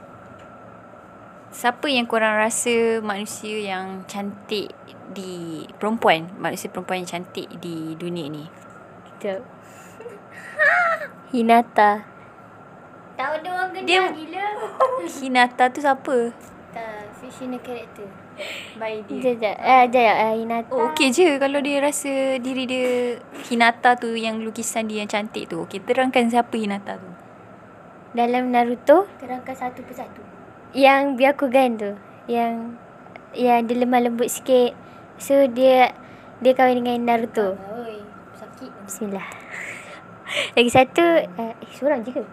siapa 1.51 1.91
yang 1.91 2.07
korang 2.07 2.39
rasa 2.39 3.03
manusia 3.03 3.59
yang 3.59 4.07
cantik 4.07 4.71
di 5.11 5.67
perempuan, 5.75 6.31
manusia 6.39 6.71
perempuan 6.71 7.03
yang 7.03 7.19
cantik 7.19 7.51
di 7.59 7.99
dunia 7.99 8.31
ni? 8.31 8.47
Kejap. 9.19 9.43
Hinata. 11.35 12.16
Tahu 13.17 13.33
dia 13.41 13.49
orang 13.49 13.69
kena 13.73 13.87
Dia- 13.89 14.13
gila. 14.13 14.45
Hinata 15.17 15.63
tu 15.67 15.81
siapa? 15.81 16.17
Tak, 16.69 17.17
fictional 17.17 17.57
character. 17.59 18.05
By 18.77 19.01
Sekejap, 19.01 19.17
sekejap. 19.17 19.55
Eh, 19.57 19.83
sekejap. 19.89 20.15
Uh, 20.15 20.35
Hinata. 20.37 20.71
Oh, 20.71 20.93
okey 20.93 21.09
je 21.09 21.41
kalau 21.41 21.57
dia 21.57 21.81
rasa 21.81 22.11
diri 22.37 22.69
dia 22.69 23.17
Hinata 23.49 23.97
tu 23.97 24.13
yang 24.13 24.37
lukisan 24.39 24.85
dia 24.85 25.01
yang 25.01 25.09
cantik 25.09 25.49
tu. 25.49 25.65
Okey, 25.65 25.81
terangkan 25.81 26.29
siapa 26.29 26.53
Hinata 26.53 27.01
tu. 27.01 27.09
Dalam 28.13 28.49
Naruto, 28.49 29.09
Terangkan 29.17 29.55
satu 29.57 29.81
persatu. 29.81 30.21
yang 30.71 31.17
Byakugan 31.17 31.75
tu. 31.75 31.91
Yang 32.29 32.77
yang 33.33 33.65
dia 33.65 33.75
lemah 33.75 34.01
lembut 34.05 34.29
sikit. 34.29 34.77
So 35.17 35.49
dia 35.49 35.97
dia 36.37 36.53
kahwin 36.53 36.85
dengan 36.85 37.01
Naruto. 37.09 37.57
Oi, 37.57 37.97
sakit. 38.37 38.69
Bismillah. 38.85 39.25
Lagi 40.53 40.69
satu 40.69 41.05
uh, 41.25 41.53
eh 41.57 41.71
seorang 41.73 42.05
je 42.05 42.13
ke? 42.13 42.23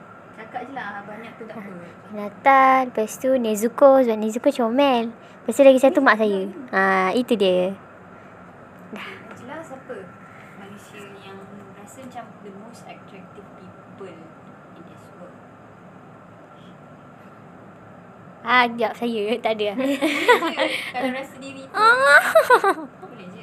Cakap 0.55 0.71
je 0.71 0.75
lah, 0.79 1.03
banyak 1.03 1.33
tu 1.35 1.45
tak 1.51 1.59
apa. 1.59 1.75
Hinata, 2.15 2.87
lepas 2.87 3.11
tu 3.19 3.35
Nezuko 3.43 3.99
sebab 4.07 4.23
Nezuko 4.23 4.55
comel. 4.55 5.11
Lepas 5.11 5.59
tu 5.59 5.67
lagi 5.67 5.83
satu 5.83 5.99
mak 5.99 6.15
saya. 6.15 6.47
Ha, 6.71 7.11
itu 7.11 7.35
dia. 7.35 7.75
Najla 8.95 9.59
siapa? 9.67 9.99
Manusia 10.63 11.11
yang 11.27 11.43
rasa 11.75 12.07
macam 12.07 12.25
the 12.47 12.55
most 12.63 12.87
attractive 12.87 13.43
people 13.59 14.15
in 14.79 14.83
this 14.87 15.05
world. 15.19 15.35
Ah, 18.47 18.71
sekejap 18.71 18.93
saya 18.95 19.23
tak 19.43 19.53
ada. 19.59 19.69
kalau 20.95 21.11
rasa 21.19 21.35
diri 21.43 21.67
tu. 21.67 21.75
boleh 23.11 23.27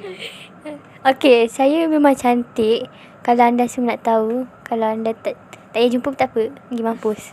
Okey, 1.12 1.44
saya 1.52 1.84
memang 1.92 2.16
cantik. 2.16 2.88
Kalau 3.20 3.44
anda 3.44 3.68
semua 3.68 4.00
nak 4.00 4.00
tahu, 4.00 4.48
kalau 4.64 4.88
anda 4.88 5.12
tak 5.12 5.36
tak 5.72 5.80
payah 5.80 5.88
jumpa 5.88 6.04
pun 6.04 6.20
tak 6.20 6.28
apa, 6.36 6.52
pergi 6.68 6.84
mampus. 6.84 7.32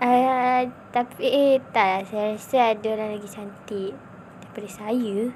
Uh, 0.00 0.64
tapi 0.96 1.28
eh, 1.28 1.60
tak 1.76 1.84
lah. 1.84 2.00
Saya 2.08 2.32
rasa 2.32 2.72
ada 2.72 2.88
orang 2.88 3.20
lagi 3.20 3.28
cantik 3.28 3.92
daripada 4.40 4.68
saya. 4.72 5.28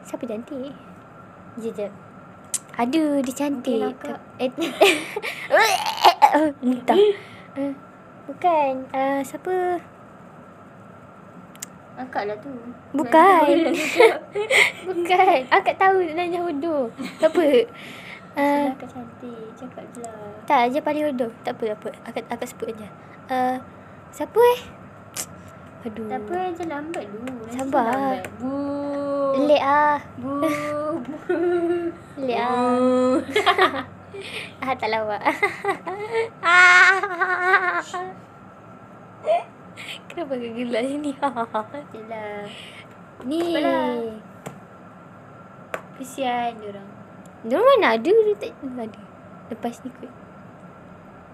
Siapa 0.00 0.24
cantik? 0.24 0.72
Sekejap. 1.60 1.92
Ada, 2.80 3.20
dia 3.20 3.34
cantik. 3.36 3.84
Mungkin. 3.84 4.16
Eh, 4.40 4.48
entah. 6.64 6.96
Uh, 7.52 7.72
bukan. 8.32 8.72
Uh, 8.96 9.20
siapa? 9.20 9.76
Akak 12.00 12.32
lah 12.32 12.36
tu. 12.40 12.52
Bukan. 12.96 13.76
Bukan. 14.88 15.38
Akak 15.52 15.76
tahu 15.76 16.00
Nanya 16.16 16.40
Hudu. 16.44 16.92
Tak 17.20 17.32
apa. 17.32 17.44
Uh, 18.36 18.68
Akak 18.68 18.92
cantik. 18.92 19.48
Cakap 19.56 19.84
je 19.96 20.04
lah. 20.04 20.44
tak, 20.44 20.68
je 20.68 20.84
paling 20.84 21.08
Hudu. 21.08 21.32
Tak 21.40 21.56
apa, 21.56 21.72
tak 21.72 21.76
apa. 21.80 21.88
Akak, 22.04 22.24
akak 22.28 22.48
sebut 22.52 22.68
je. 22.76 22.88
Uh, 23.32 23.56
siapa 24.12 24.36
eh? 24.36 24.60
Aduh. 25.88 26.04
Tak 26.04 26.20
apa, 26.20 26.36
je 26.52 26.64
lambat 26.68 27.04
dulu. 27.08 27.32
Nanti 27.32 27.56
Sabar. 27.56 27.88
lambat. 27.88 28.28
Bu. 28.36 28.52
Lek 29.48 29.62
ah. 29.64 29.98
Bu. 30.20 30.32
Lek 32.28 32.36
ah. 32.36 33.16
ah, 34.68 34.72
tak 34.76 34.88
lawak. 34.92 35.22
ah. 36.44 37.80
Kenapa 40.12 40.32
gelak 40.36 40.84
sini? 40.84 41.12
Yelah. 41.96 42.44
Ni. 43.24 43.40
Apalah. 43.40 43.96
Kesian 45.96 46.60
diorang. 46.60 47.05
Dia 47.46 47.62
mana 47.62 47.94
ada? 47.94 48.10
Dia 48.10 48.34
tak 48.34 48.50
ada. 48.58 49.02
Lepas 49.54 49.78
ni 49.86 49.90
kot. 49.94 50.10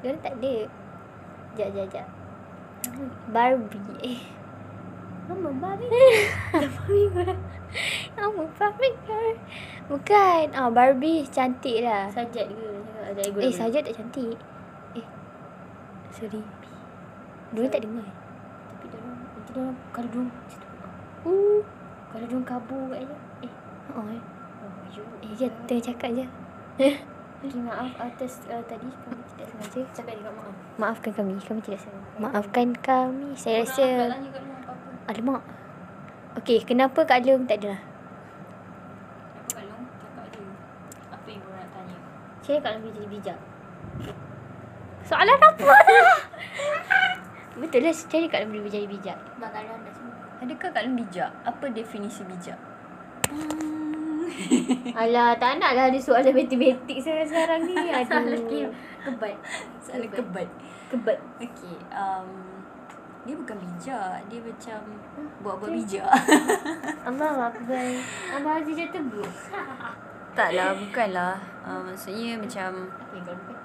Dia 0.05 0.13
tak 0.21 0.37
ada. 0.37 0.55
Sekejap, 1.57 1.69
sekejap, 1.73 1.87
sekejap. 1.89 2.09
Barbie. 3.33 3.97
Eh. 4.05 4.21
Nama 5.31 5.51
Barbie. 5.57 5.89
Nama 8.19 8.43
Barbie 8.59 8.97
girl. 9.09 9.37
Bukan. 9.89 10.45
Ah, 10.53 10.69
Barbie 10.69 11.25
cantik 11.33 11.81
lah. 11.81 12.13
Sajat 12.13 12.53
ke? 12.53 12.69
Ada. 13.09 13.21
Eh, 13.41 13.55
saja 13.55 13.81
tak 13.81 13.97
cantik. 13.97 14.37
Eh. 14.93 15.07
Sorry. 16.13 16.45
Dia 17.57 17.73
tak 17.73 17.89
dengar. 17.89 18.09
Tapi 18.69 18.85
diorang, 18.93 19.17
nanti 19.17 19.51
diorang, 19.53 19.77
kalau 19.93 20.09
diorang, 20.13 20.29
macam 20.29 20.59
tu. 20.61 20.69
Uh. 21.29 21.61
Kalau 22.13 22.25
diorang 22.29 22.49
kabur 22.49 22.85
kat 22.93 23.01
je. 23.09 23.17
Eh. 23.49 23.53
Oh, 23.97 24.05
eh. 24.13 24.32
Eh, 25.01 25.33
je 25.39 25.49
tengah 25.65 25.83
cakap 25.83 26.11
je. 26.13 26.27
Okay, 27.43 27.59
maaf 27.59 27.91
atas 27.99 28.39
uh, 28.47 28.63
tadi 28.71 28.87
kami 28.87 29.19
tidak 29.35 29.51
sengaja. 29.51 29.83
Cakap 29.99 30.15
juga 30.15 30.31
maaf. 30.31 30.55
Maafkan 30.79 31.11
kami. 31.11 31.35
Kami 31.43 31.59
tidak 31.59 31.83
salah. 31.83 32.03
Maafkan 32.15 32.71
kami. 32.79 33.35
Saya 33.35 33.67
rasa... 33.67 33.83
luar 33.83 34.15
apa-apa. 34.63 35.11
Alamak. 35.11 35.43
Okey, 36.39 36.63
kenapa 36.63 37.03
Kak 37.03 37.27
Long 37.27 37.43
tak 37.51 37.67
ada? 37.67 37.83
Kenapa 37.83 39.59
kat 39.59 39.65
Long 39.67 39.85
cakap 39.99 40.27
je. 40.31 40.43
Apa 41.11 41.27
yang 41.27 41.43
korang 41.43 41.59
nak 41.59 41.71
tanya? 41.75 41.97
Saya 42.47 42.59
kat 42.63 42.73
lebih 42.79 42.91
jadi 42.95 43.09
bijak. 43.11 43.39
Soalan 45.03 45.39
apa? 45.43 45.75
Betul 47.67 47.81
lah, 47.83 47.95
cari 48.07 48.27
Kak 48.31 48.39
Long 48.39 48.51
boleh 48.55 48.71
jadi 48.71 48.87
bijak. 48.87 49.19
Makanan 49.43 49.83
dah 49.83 49.93
semua. 49.99 50.15
Adakah 50.47 50.69
kat 50.71 50.83
Long 50.87 50.95
bijak? 50.95 51.31
Apa 51.43 51.65
definisi 51.75 52.23
bijak? 52.23 52.59
Hmm. 53.35 53.72
Alah, 54.93 55.35
tak 55.37 55.59
nak 55.59 55.73
lah 55.73 55.85
ada 55.89 55.99
soalan 56.01 56.35
matematik 56.35 56.99
sekarang, 57.01 57.29
sekarang 57.29 57.61
ni. 57.65 57.75
Aduh. 57.97 58.71
Kebat. 59.03 59.37
Soalan 59.83 60.09
kebat. 60.11 60.49
Kebat. 60.93 61.19
Okay. 61.41 61.77
Um, 61.91 62.29
dia 63.23 63.35
bukan 63.39 63.57
bijak. 63.59 64.19
Dia 64.27 64.41
macam 64.43 64.81
buat-buat 65.43 65.71
bijak. 65.71 66.11
Abang 67.09 67.39
Akbar. 67.39 67.89
Abang 68.35 68.55
Aziz 68.63 68.75
dah 68.79 68.89
tebuk. 68.91 69.31
tak 70.39 70.51
lah, 70.55 70.75
bukanlah. 70.75 71.37
Uh, 71.63 71.81
maksudnya 71.87 72.39
macam 72.39 72.91
Apa 72.91 73.15
yang 73.15 73.27
kau 73.27 73.37
bukan? 73.37 73.59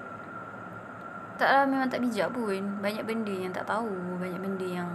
tak 1.38 1.54
lah 1.54 1.64
memang 1.70 1.86
tak 1.86 2.02
bijak 2.02 2.28
pun. 2.34 2.82
Banyak 2.82 3.06
benda 3.06 3.30
yang 3.30 3.54
tak 3.54 3.62
tahu. 3.62 4.18
Banyak 4.18 4.42
benda 4.42 4.66
yang 4.66 4.90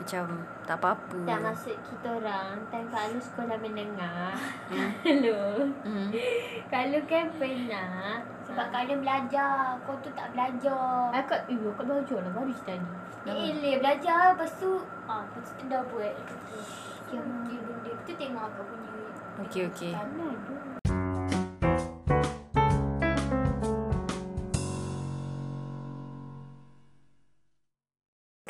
macam 0.00 0.24
tak 0.64 0.76
apa-apa. 0.80 1.18
Tak 1.28 1.38
maksud 1.44 1.76
kita 1.76 2.08
orang 2.08 2.56
Time 2.72 2.88
kalau 2.88 3.20
sekolah 3.20 3.56
menengah 3.60 4.32
Hmm. 4.72 4.90
Hello 5.04 5.60
Hmm. 5.84 6.08
Kalau 6.72 7.00
kan 7.04 7.28
pernah 7.36 8.24
Sebab 8.48 8.66
kalau 8.72 8.94
belajar 9.02 9.76
Kau 9.84 9.98
tu 10.00 10.08
tak 10.16 10.32
belajar 10.32 11.12
Akak, 11.12 11.44
ibu 11.52 11.68
akak 11.74 11.84
belajar 11.84 12.18
lah 12.24 12.32
baru 12.32 12.52
cerita 12.54 12.74
ni. 12.80 12.88
Eh, 13.28 13.50
Eleh 13.52 13.74
belajar 13.76 14.32
Lepas 14.32 14.52
tu 14.56 14.80
ah, 15.04 15.20
Lepas 15.26 15.52
tu 15.52 15.62
dah 15.68 15.82
buat 15.92 16.14
Yang 17.12 17.26
okay, 17.28 17.58
benda 17.60 17.90
Kita 18.00 18.12
tengok 18.16 18.42
akak 18.48 18.64
punya 18.64 18.90
Okey, 19.40 19.62
okey. 19.72 19.92
Tanah 19.92 20.32
tu 20.44 20.54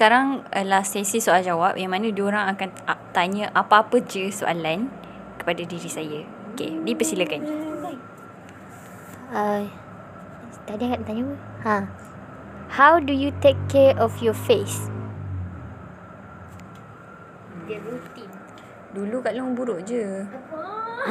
Sekarang 0.00 0.48
adalah 0.48 0.80
sesi 0.80 1.20
soal 1.20 1.44
jawab 1.44 1.76
yang 1.76 1.92
mana 1.92 2.08
diorang 2.08 2.48
akan 2.56 2.72
tanya 3.12 3.52
apa-apa 3.52 4.00
je 4.00 4.32
soalan 4.32 4.88
kepada 5.36 5.60
diri 5.60 5.92
saya. 5.92 6.24
Okey, 6.56 6.80
dipersilakan. 6.88 7.44
uh, 9.28 9.60
Tadi 10.64 10.88
akak 10.88 11.04
tanya 11.04 11.28
apa? 11.28 11.36
Ha 11.60 11.76
How 12.72 12.96
do 12.96 13.12
you 13.12 13.28
take 13.44 13.60
care 13.68 13.92
of 14.00 14.16
your 14.24 14.32
face? 14.32 14.88
Dia 17.68 17.76
rutin 17.84 18.32
Dulu 18.96 19.20
Kak 19.20 19.36
Long 19.36 19.52
buruk 19.52 19.84
je. 19.84 20.24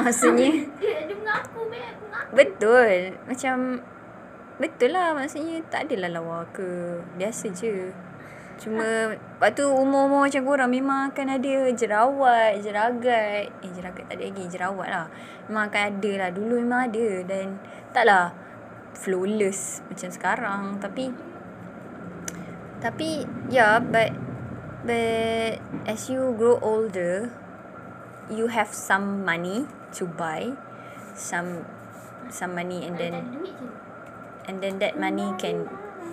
Maksudnya 0.02 0.66
Dia 0.82 1.14
mengaku 1.14 1.62
Mek 1.70 1.94
Mengaku 1.94 2.30
betul. 2.34 2.90
Macam 3.30 3.86
betul 4.58 4.90
lah 4.90 5.14
maksudnya 5.14 5.62
tak 5.70 5.86
adalah 5.86 6.10
lawa 6.10 6.42
ke. 6.50 6.98
Biasa 7.14 7.54
je. 7.54 8.09
Cuma 8.60 9.16
waktu 9.40 9.64
umur-umur 9.64 10.28
macam 10.28 10.44
korang 10.44 10.68
memang 10.68 11.08
akan 11.08 11.40
ada 11.40 11.72
jerawat, 11.72 12.60
jeragat. 12.60 13.48
Eh 13.64 13.72
jeragat 13.72 14.04
tak 14.04 14.20
ada 14.20 14.24
lagi, 14.28 14.44
jerawat 14.52 14.88
lah. 14.92 15.06
Memang 15.48 15.72
akan 15.72 15.82
ada 15.96 16.10
lah. 16.20 16.28
Dulu 16.28 16.54
memang 16.60 16.80
ada 16.92 17.08
dan 17.24 17.56
taklah 17.96 18.36
flawless 18.92 19.80
macam 19.88 20.12
sekarang. 20.12 20.62
Tapi 20.76 21.08
tapi 22.84 23.24
yeah, 23.48 23.80
but 23.80 24.12
but 24.84 25.56
as 25.88 26.12
you 26.12 26.36
grow 26.36 26.60
older, 26.60 27.32
you 28.28 28.52
have 28.52 28.68
some 28.76 29.24
money 29.24 29.64
to 29.96 30.04
buy 30.04 30.52
some 31.16 31.64
some 32.28 32.52
money 32.52 32.84
and 32.84 33.00
then 33.00 33.24
and 34.44 34.60
then 34.60 34.76
that 34.84 35.00
money 35.00 35.32
can 35.40 35.64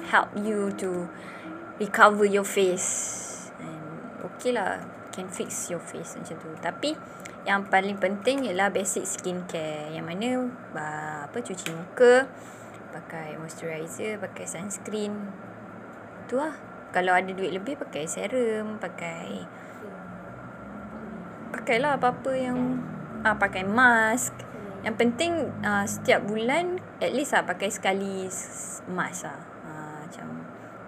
help 0.08 0.32
you 0.40 0.72
to 0.80 1.12
recover 1.78 2.26
your 2.26 2.46
face. 2.46 3.50
And 3.62 4.22
okay 4.26 4.54
lah 4.54 4.82
can 5.14 5.30
fix 5.30 5.70
your 5.74 5.82
face 5.82 6.18
macam 6.18 6.38
tu. 6.38 6.50
Tapi 6.62 6.94
yang 7.48 7.66
paling 7.72 7.98
penting 7.98 8.46
ialah 8.46 8.70
basic 8.70 9.08
skincare. 9.08 9.94
Yang 9.94 10.06
mana 10.06 10.30
apa 11.26 11.38
cuci 11.40 11.74
muka 11.74 12.30
pakai 12.94 13.38
moisturizer 13.38 14.22
pakai 14.22 14.46
sunscreen. 14.46 15.14
Tu 16.30 16.38
lah. 16.38 16.54
Kalau 16.88 17.12
ada 17.14 17.30
duit 17.30 17.52
lebih 17.52 17.76
pakai 17.78 18.08
serum 18.08 18.80
pakai 18.80 19.44
pakailah 21.52 22.00
apa-apa 22.00 22.32
yang 22.36 22.80
ah 23.24 23.36
pakai 23.36 23.64
mask. 23.68 24.34
Yang 24.86 24.96
penting 24.96 25.34
uh, 25.68 25.84
setiap 25.84 26.24
bulan 26.24 26.80
at 27.04 27.12
least 27.12 27.36
lah 27.36 27.44
pakai 27.44 27.68
sekali 27.68 28.28
mask 28.88 29.28
lah. 29.28 29.47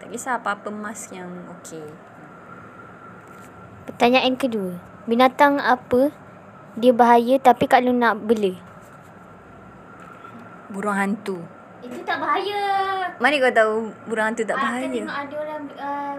Macam 0.10 0.18
tak 0.18 0.26
kisah 0.26 0.34
apa-apa 0.42 0.70
mask 0.74 1.14
yang 1.14 1.30
okey. 1.54 1.86
Pertanyaan 3.86 4.34
kedua 4.34 4.74
Binatang 5.06 5.62
apa 5.62 6.10
Dia 6.74 6.90
bahaya 6.94 7.38
tapi 7.38 7.70
Kak 7.70 7.86
Long 7.86 7.98
nak 7.98 8.18
bela 8.26 8.58
Burung 10.70 10.98
hantu. 10.98 11.46
Itu 11.86 12.02
tak 12.02 12.18
bahaya 12.18 12.62
Mana 13.18 13.38
kau 13.38 13.54
tahu 13.54 13.74
burung 14.06 14.34
hantu 14.34 14.46
tak 14.46 14.58
Ah, 14.58 14.62
Kan 14.62 14.70
bahaya? 14.82 14.90
tengok 14.98 15.18
ada 15.20 15.36
orang 15.42 15.64
uh, 15.78 16.18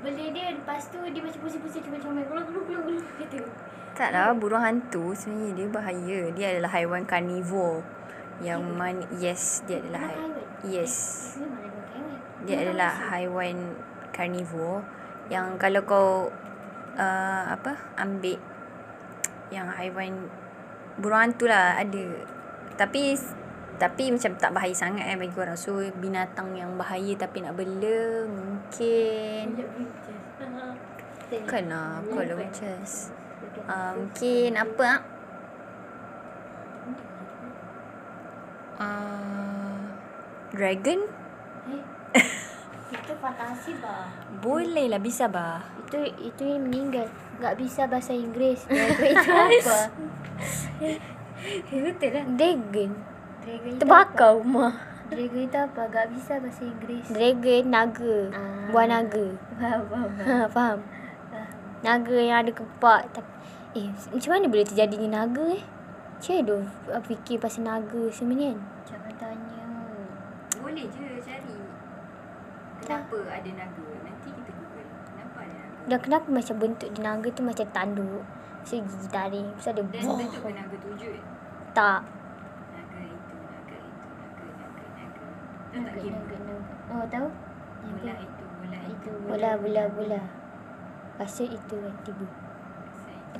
Bela 0.00 0.24
dia 0.28 0.46
Lepas 0.52 0.88
tu 0.88 1.00
dia 1.00 1.20
macam 1.20 1.40
pusing-pusing 1.40 1.82
Dia 1.84 1.92
macam 1.96 2.08
main 2.16 2.24
gulung-gulung 2.28 3.00
Gitu 3.16 3.40
Tak 3.96 4.12
lah, 4.12 4.36
burung 4.36 4.60
hantu 4.60 5.16
sebenarnya 5.16 5.56
dia 5.56 5.66
bahaya. 5.72 6.20
Dia 6.36 6.46
adalah 6.52 6.68
haiwan 6.68 7.08
carnivore. 7.08 7.80
Yang 8.44 8.60
mana, 8.68 9.08
yes, 9.16 9.64
dia 9.64 9.80
adalah 9.80 10.12
haiwan? 10.12 10.36
Yes. 10.60 10.94
Dia 12.46 12.56
adalah 12.62 12.92
haiwan 13.12 13.74
carnivore 14.14 14.86
yang 15.26 15.58
kalau 15.58 15.82
kau 15.82 16.08
uh, 16.94 17.44
apa 17.50 17.74
ambil 17.98 18.38
yang 19.50 19.66
haiwan 19.66 20.30
burung 20.96 21.28
hantu 21.28 21.50
lah 21.50 21.76
ada. 21.76 22.06
Tapi 22.78 23.18
tapi 23.76 24.08
macam 24.08 24.32
tak 24.40 24.56
bahaya 24.56 24.72
sangat 24.72 25.04
eh 25.10 25.18
bagi 25.18 25.36
orang. 25.36 25.58
So 25.58 25.82
binatang 26.00 26.56
yang 26.56 26.78
bahaya 26.78 27.12
tapi 27.18 27.44
nak 27.44 27.58
bela 27.58 28.24
mungkin 28.24 29.66
kan 31.26 31.66
lah 31.66 31.98
kalau 32.06 32.34
macam 32.38 32.78
uh, 33.66 33.92
mungkin 33.98 34.50
apa 34.54 34.84
ah? 34.86 35.02
Uh, 38.76 39.76
dragon 40.52 41.00
Itu 42.86 43.12
fantasi 43.18 43.70
bah 43.82 44.06
boleh 44.38 44.86
lah 44.86 45.02
bisa 45.02 45.26
bah. 45.26 45.58
Itu 45.82 45.98
itu 46.18 46.42
yang 46.42 46.66
meninggal 46.66 47.06
Tak 47.36 47.58
bisa 47.58 47.86
bahasa 47.86 48.14
Inggeris 48.14 48.62
itu 48.66 49.30
apa 49.30 49.78
Betul 51.66 52.10
lah. 52.10 52.24
Dragon 52.34 52.90
Dragon 53.42 53.70
itu 53.70 53.78
Terbakar 53.78 54.38
rumah 54.38 54.70
apa? 54.70 55.14
Dragon 55.14 55.42
itu 55.42 55.58
apa? 55.58 55.82
Gak 55.86 56.06
bisa 56.10 56.32
bahasa 56.38 56.62
Inggeris. 56.62 57.06
Dragon 57.10 57.64
naga 57.66 58.16
Ah. 58.30 58.66
Buah 58.70 58.86
naga 58.86 59.26
Faham, 59.56 59.82
faham, 59.86 60.10
faham. 60.14 60.28
ha, 60.42 60.46
Faham 60.50 60.78
Naga 61.76 62.18
yang 62.18 62.38
ada 62.42 62.50
kepak 62.50 63.02
tapi, 63.14 63.30
Eh 63.76 63.86
macam 64.10 64.30
mana 64.32 64.46
boleh 64.46 64.66
terjadinya 64.66 65.22
naga 65.22 65.44
eh 65.52 65.62
Macam 66.16 66.32
mana 66.34 66.98
fikir 67.02 67.36
pasal 67.38 67.62
naga 67.62 68.02
sebenarnya 68.10 68.56
kan 68.56 68.60
Jangan 68.86 69.14
tanya. 69.18 69.66
Boleh 70.56 70.86
je 70.86 71.04
cari. 71.20 71.56
Kenapa 73.16 73.40
ada 73.40 73.48
naga? 73.56 73.80
Nanti 74.04 74.28
kita 74.28 74.52
google. 74.52 74.84
Kenapa 75.08 75.40
ada 75.40 75.56
naga? 75.56 75.88
Dan 75.88 75.98
kenapa 76.04 76.28
macam 76.28 76.54
bentuk 76.60 76.92
dia 76.92 77.00
naga 77.00 77.32
tu 77.32 77.40
macam 77.40 77.64
tanduk 77.72 78.20
So 78.66 78.74
gigi 78.76 79.08
taring 79.08 79.48
ada 79.56 79.72
Dan 79.72 79.88
buah 79.88 80.16
bentuk 80.20 80.44
naga 80.52 80.76
tu 80.76 80.86
wujud. 80.92 81.16
Tak 81.72 82.04
Naga 82.76 83.00
itu, 83.00 83.34
naga 83.40 83.72
itu, 83.78 84.04
naga, 84.20 84.44
naga, 84.60 84.84
naga. 84.92 85.24
Tahu 85.72 85.80
tak 85.80 85.80
Naga, 85.80 85.96
game? 85.96 86.12
naga, 86.12 86.36
naga. 86.44 86.74
Oh, 86.92 87.08
tahu? 87.08 87.28
Bola 87.86 88.14
itu, 88.18 88.42
bola 88.44 88.78
itu. 88.84 89.10
Bola 89.24 89.50
bola 89.56 89.82
bola 89.88 90.20
Rasa 91.16 91.42
itu 91.46 91.74
kan 91.80 91.94
tiba 92.04 92.26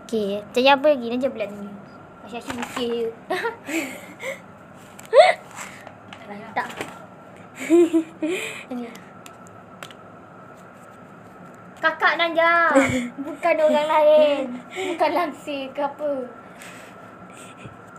Okey 0.00 0.40
Tanya 0.54 0.78
apa 0.80 0.86
lagi 0.88 1.12
Nanti 1.12 1.28
pula 1.28 1.44
tanya 1.44 1.68
Asyik-asyik 2.24 2.56
fikir 2.72 3.12
tanya. 6.30 6.46
Tak 6.56 6.68
Tanya 8.70 8.90
Kakak 11.86 12.18
Nanja 12.18 12.74
Bukan 13.26 13.54
orang 13.62 13.86
lain 13.86 14.58
Bukan 14.74 15.10
langsir 15.14 15.70
ke 15.70 15.86
apa 15.86 16.12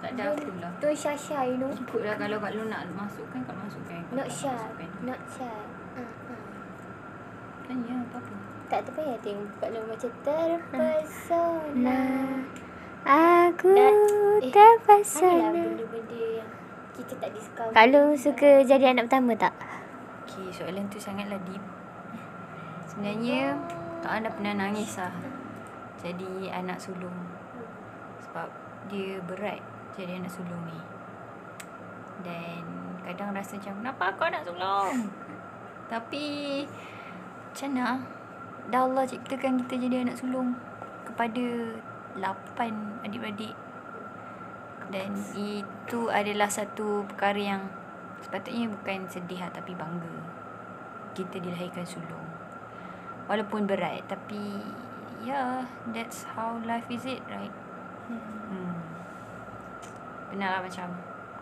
Tak 0.03 0.11
ada 0.11 0.35
apa 0.35 0.49
lah. 0.59 0.71
Tu 0.83 0.91
Syasha 0.91 1.47
you 1.47 1.55
know 1.55 1.71
Ikutlah 1.71 2.19
kalau 2.19 2.37
Kak 2.37 2.51
Lu 2.51 2.67
nak 2.67 2.83
masukkan, 2.91 3.39
Kak 3.47 3.55
masukkan. 3.55 3.99
Kalau 4.11 4.19
Not 4.19 4.27
tak 4.27 4.35
shy 4.35 4.51
masukkan. 4.51 4.89
Not 5.07 5.21
shy 5.31 5.47
uh, 5.95 6.03
uh. 6.03 6.41
Tanya 7.67 7.95
apa-apa. 8.03 8.35
Tak 8.67 8.79
terpayah 8.83 9.17
tengok 9.23 9.47
Kak 9.63 9.69
Long 9.71 9.87
macam 9.87 10.11
terpesona 10.27 12.03
Aku 13.07 13.71
Dan- 13.71 14.51
terpesona 14.51 15.31
eh, 15.31 15.47
Adalah 15.47 15.51
benda-benda 15.55 16.23
yang 16.43 16.49
kita 16.91 17.13
tak 17.23 17.31
discover. 17.31 17.71
Kak 17.71 17.87
Long 17.87 18.11
suka 18.19 18.67
jadi 18.67 18.91
anak 18.91 19.07
pertama 19.07 19.31
tak? 19.39 19.55
Okay, 20.27 20.51
soalan 20.51 20.91
tu 20.91 20.99
sangatlah 20.99 21.39
deep. 21.47 21.63
Sebenarnya, 22.87 23.53
Kak 23.97 24.11
Ana 24.21 24.29
pernah 24.29 24.53
nangis 24.53 24.97
lah. 25.01 25.13
Jadi 25.97 26.53
anak 26.53 26.77
sulung. 26.77 27.17
Sebab 28.27 28.49
dia 28.87 29.17
berat. 29.25 29.61
jadi 29.97 30.21
anak 30.21 30.29
sulung 30.29 30.61
ni. 30.69 30.81
Dan 32.21 32.61
kadang 33.01 33.33
rasa 33.33 33.57
macam 33.57 33.73
kenapa 33.81 34.03
aku 34.13 34.21
anak 34.29 34.43
sulung? 34.45 35.09
Tapi 35.91 36.25
macam 37.49 37.69
mana? 37.73 37.89
Dah 38.67 38.83
Allah 38.83 39.07
ciptakan 39.07 39.63
kita 39.63 39.79
jadi 39.79 40.05
anak 40.05 40.19
sulung 40.19 40.53
kepada 41.07 41.45
lapan 42.19 43.01
adik-beradik. 43.01 43.55
Dan 44.93 45.15
itu 45.33 46.11
adalah 46.11 46.51
satu 46.51 47.07
perkara 47.07 47.39
yang 47.39 47.63
sepatutnya 48.21 48.69
bukan 48.71 49.07
sedih 49.07 49.39
lah, 49.41 49.51
tapi 49.51 49.73
bangga. 49.73 50.15
Kita 51.15 51.39
dilahirkan 51.39 51.87
sulung. 51.87 52.26
Walaupun 53.27 53.67
berat 53.67 54.07
tapi 54.07 54.63
yeah, 55.19 55.67
that's 55.91 56.23
how 56.23 56.55
life 56.63 56.87
is 56.87 57.03
it, 57.03 57.19
right? 57.27 57.51
Hmm. 58.07 58.75
Pernah 60.31 60.59
lah 60.59 60.61
macam 60.63 60.87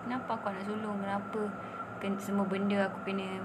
Kenapa 0.05 0.37
aku 0.37 0.53
nak 0.53 0.65
sulung? 0.65 0.97
Kenapa 1.01 1.41
kena, 2.01 2.17
Semua 2.17 2.45
benda 2.45 2.89
aku 2.89 2.99
kena 3.05 3.41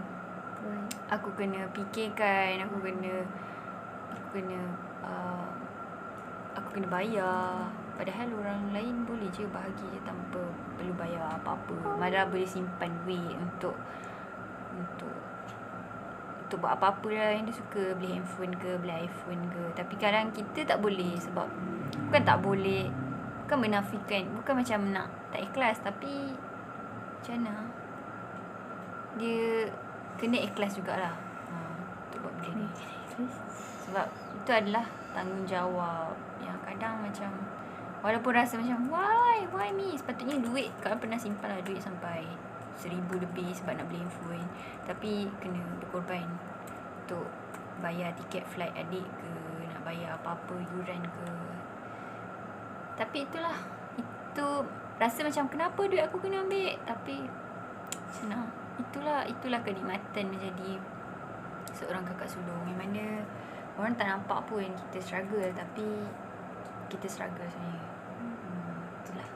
Aku 1.12 1.29
kena 1.37 1.64
fikirkan 1.72 2.64
Aku 2.64 2.81
kena 2.81 3.24
Aku 4.12 4.26
kena 4.40 4.61
uh, 5.05 5.48
Aku 6.57 6.68
kena 6.76 6.88
bayar. 6.88 7.68
Padahal 7.96 8.29
orang 8.40 8.72
lain 8.72 9.05
boleh 9.05 9.29
je 9.33 9.44
bahagia 9.48 9.88
je 9.92 10.00
Tanpa 10.05 10.40
perlu 10.81 10.92
bayar 10.96 11.37
apa-apa. 11.40 12.00
Malah 12.00 12.29
boleh 12.29 12.48
simpan 12.48 12.92
duit 13.05 13.37
Untuk 13.37 13.76
Untuk 14.76 15.12
Untuk 16.51 16.67
buat 16.67 16.83
apa-apa 16.83 17.07
lah. 17.15 17.31
Yang 17.39 17.47
dia 17.47 17.57
suka 17.63 17.83
Beli 17.95 18.19
handphone 18.19 18.51
ke 18.59 18.75
Beli 18.83 19.07
iPhone 19.07 19.39
ke. 19.55 19.63
Tapi 19.79 19.95
kadang 20.03 20.35
kita 20.35 20.67
tak 20.67 20.83
boleh 20.83 21.15
Sebab 21.15 21.47
Bukan 22.11 22.23
tak 22.27 22.43
boleh 22.43 22.91
Bukan 23.47 23.59
menafikan 23.63 24.27
Bukan 24.35 24.59
macam 24.59 24.91
nak 24.91 25.07
Tak 25.31 25.47
ikhlas. 25.47 25.79
Tapi 25.79 26.35
Macam 27.23 27.39
mana? 27.39 27.55
Dia 29.15 29.71
Kena 30.19 30.43
ikhlas 30.43 30.75
jugalah. 30.75 31.15
Ha, 31.15 31.55
Untuk 32.11 32.27
buat 32.27 32.35
benda 32.43 32.67
ni. 32.67 32.67
Sebab 33.87 34.11
Itu 34.43 34.51
adalah 34.51 34.91
Tanggungjawab. 35.15 36.19
Yang 36.43 36.59
kadang 36.67 36.99
macam 36.99 37.31
Walaupun 38.03 38.33
rasa 38.35 38.59
macam 38.59 38.91
Why? 38.91 39.47
Why 39.55 39.71
me? 39.71 39.95
Sepatutnya 39.95 40.43
duit 40.43 40.75
Kau 40.83 40.99
pernah 40.99 41.15
simpan 41.15 41.55
lah 41.55 41.63
duit 41.63 41.79
sampai 41.79 42.27
Seribu 42.81 43.21
lebih 43.21 43.53
Sebab 43.53 43.77
nak 43.77 43.87
beli 43.93 44.01
handphone. 44.01 44.49
Tapi 44.88 45.29
Kena 45.37 45.61
berkorban 45.85 46.25
Untuk 47.05 47.29
Bayar 47.85 48.16
tiket 48.16 48.49
flight 48.49 48.73
adik 48.73 49.05
ke 49.05 49.33
Nak 49.69 49.83
bayar 49.85 50.16
apa-apa 50.16 50.57
Yuran 50.73 51.05
ke. 51.05 51.31
Tapi 52.97 53.29
itulah. 53.29 53.57
Itu 54.01 54.64
Rasa 55.01 55.25
macam 55.25 55.49
kenapa 55.49 55.81
duit 55.88 56.05
aku 56.05 56.21
kena 56.21 56.45
ambil? 56.45 56.77
Tapi 56.88 57.29
mana 58.25 58.49
Itulah 58.81 59.25
Itulah 59.29 59.61
kenikmatan 59.61 60.25
menjadi 60.33 60.81
Seorang 61.77 62.05
kakak 62.09 62.29
sulung. 62.33 62.64
Yang 62.69 62.81
mana 62.81 63.07
Orang 63.81 63.97
tak 63.97 64.09
nampak 64.12 64.45
pun 64.45 64.64
Kita 64.88 64.99
struggle 65.01 65.49
Tapi 65.57 65.88
Kita 66.93 67.07
struggle 67.09 67.49
sebenarnya 67.49 67.85
hmm, 68.21 68.77
Itulah 69.01 69.29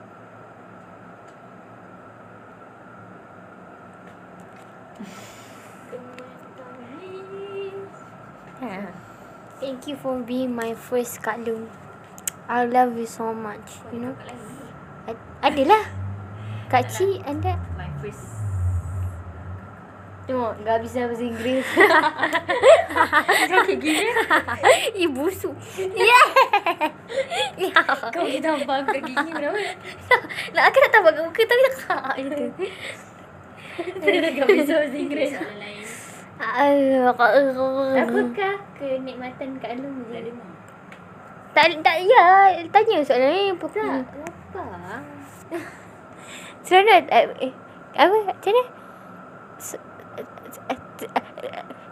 Thank 9.60 9.88
you 9.88 9.96
for 9.96 10.20
being 10.22 10.54
my 10.54 10.74
first 10.74 11.22
Kak 11.22 11.42
Long. 11.42 11.66
I 12.48 12.64
love 12.64 12.96
you 12.98 13.06
so 13.06 13.34
much. 13.34 13.82
You 13.90 14.06
know. 14.06 14.14
A- 15.10 15.18
adalah. 15.42 15.82
Kak 16.70 16.86
Ci 16.90 17.18
ada. 17.26 17.58
My 17.74 17.90
first 17.98 18.34
Tengok, 20.24 20.56
enggak 20.56 20.80
bisa 20.80 21.04
bahasa 21.04 21.20
Inggeris. 21.20 21.68
Sakit 23.44 23.76
gila 23.76 24.00
Ih, 24.96 25.08
busuk. 25.16 25.52
Yeah. 25.76 26.26
Ya. 27.54 27.70
Kau 28.10 28.26
kita 28.26 28.50
tampar 28.56 28.82
kaki 28.82 29.14
gigi 29.14 29.30
kenapa 29.30 29.54
Nak 30.58 30.64
aku 30.66 30.76
nak 30.82 30.90
tahu 30.90 31.22
muka 31.22 31.42
tapi 31.46 31.62
tak 31.62 31.74
kak 31.86 32.14
Kau 33.74 34.46
bisa 34.46 34.74
bahasa 34.78 34.96
Inggeris 34.96 35.34
Soalan 35.34 35.58
lain 35.58 35.82
Apakah 37.94 38.54
kenikmatan 38.78 39.50
Kak 39.62 39.72
Long 39.78 39.96
je? 40.10 40.30
Tak, 41.54 41.70
tak, 41.86 41.96
ya. 42.02 42.50
Tanya 42.74 43.06
soalan 43.06 43.30
ni. 43.30 43.44
Tak. 43.54 44.02
Kenapa 44.10 44.62
Seronok. 46.66 47.06
Eh, 47.12 47.24
eh, 47.46 47.52
apa? 47.94 48.16
Macam 48.34 48.50
mana? 48.50 48.62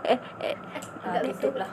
Eh, 0.03 0.19
eh, 0.19 0.19
eh, 0.43 0.57
Ah, 1.03 1.19
tutup 1.23 1.55
lah 1.59 1.71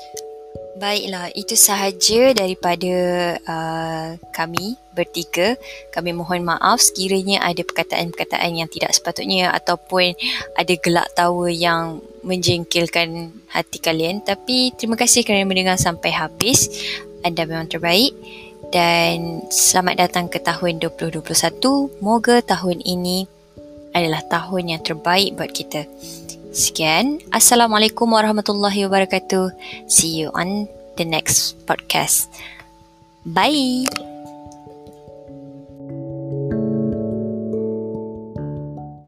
Baiklah, 0.80 1.28
itu 1.36 1.60
sahaja 1.60 2.32
daripada 2.32 2.96
uh, 3.44 4.16
kami 4.32 4.80
bertiga. 4.96 5.60
Kami 5.92 6.16
mohon 6.16 6.40
maaf 6.40 6.80
sekiranya 6.80 7.44
ada 7.44 7.60
perkataan-perkataan 7.60 8.48
yang 8.56 8.64
tidak 8.72 8.96
sepatutnya 8.96 9.52
ataupun 9.52 10.16
ada 10.56 10.74
gelak 10.80 11.12
tawa 11.12 11.52
yang 11.52 12.00
menjengkelkan 12.24 13.28
hati 13.52 13.76
kalian. 13.76 14.24
Tapi 14.24 14.72
terima 14.72 14.96
kasih 14.96 15.20
kerana 15.20 15.44
mendengar 15.44 15.76
sampai 15.76 16.16
habis. 16.16 16.72
Anda 17.28 17.44
memang 17.44 17.68
terbaik. 17.68 18.16
Dan 18.72 19.44
selamat 19.52 20.08
datang 20.08 20.32
ke 20.32 20.40
tahun 20.40 20.80
2021. 20.80 21.28
Moga 22.00 22.40
tahun 22.40 22.80
ini 22.80 23.28
adalah 23.92 24.24
tahun 24.32 24.72
yang 24.72 24.80
terbaik 24.80 25.36
buat 25.36 25.52
kita. 25.52 25.84
Sekian. 26.50 27.22
Assalamualaikum 27.30 28.10
warahmatullahi 28.10 28.86
wabarakatuh. 28.90 29.54
See 29.86 30.18
you 30.18 30.34
on 30.34 30.66
the 30.98 31.06
next 31.06 31.62
podcast. 31.66 32.26
Bye. 33.22 34.09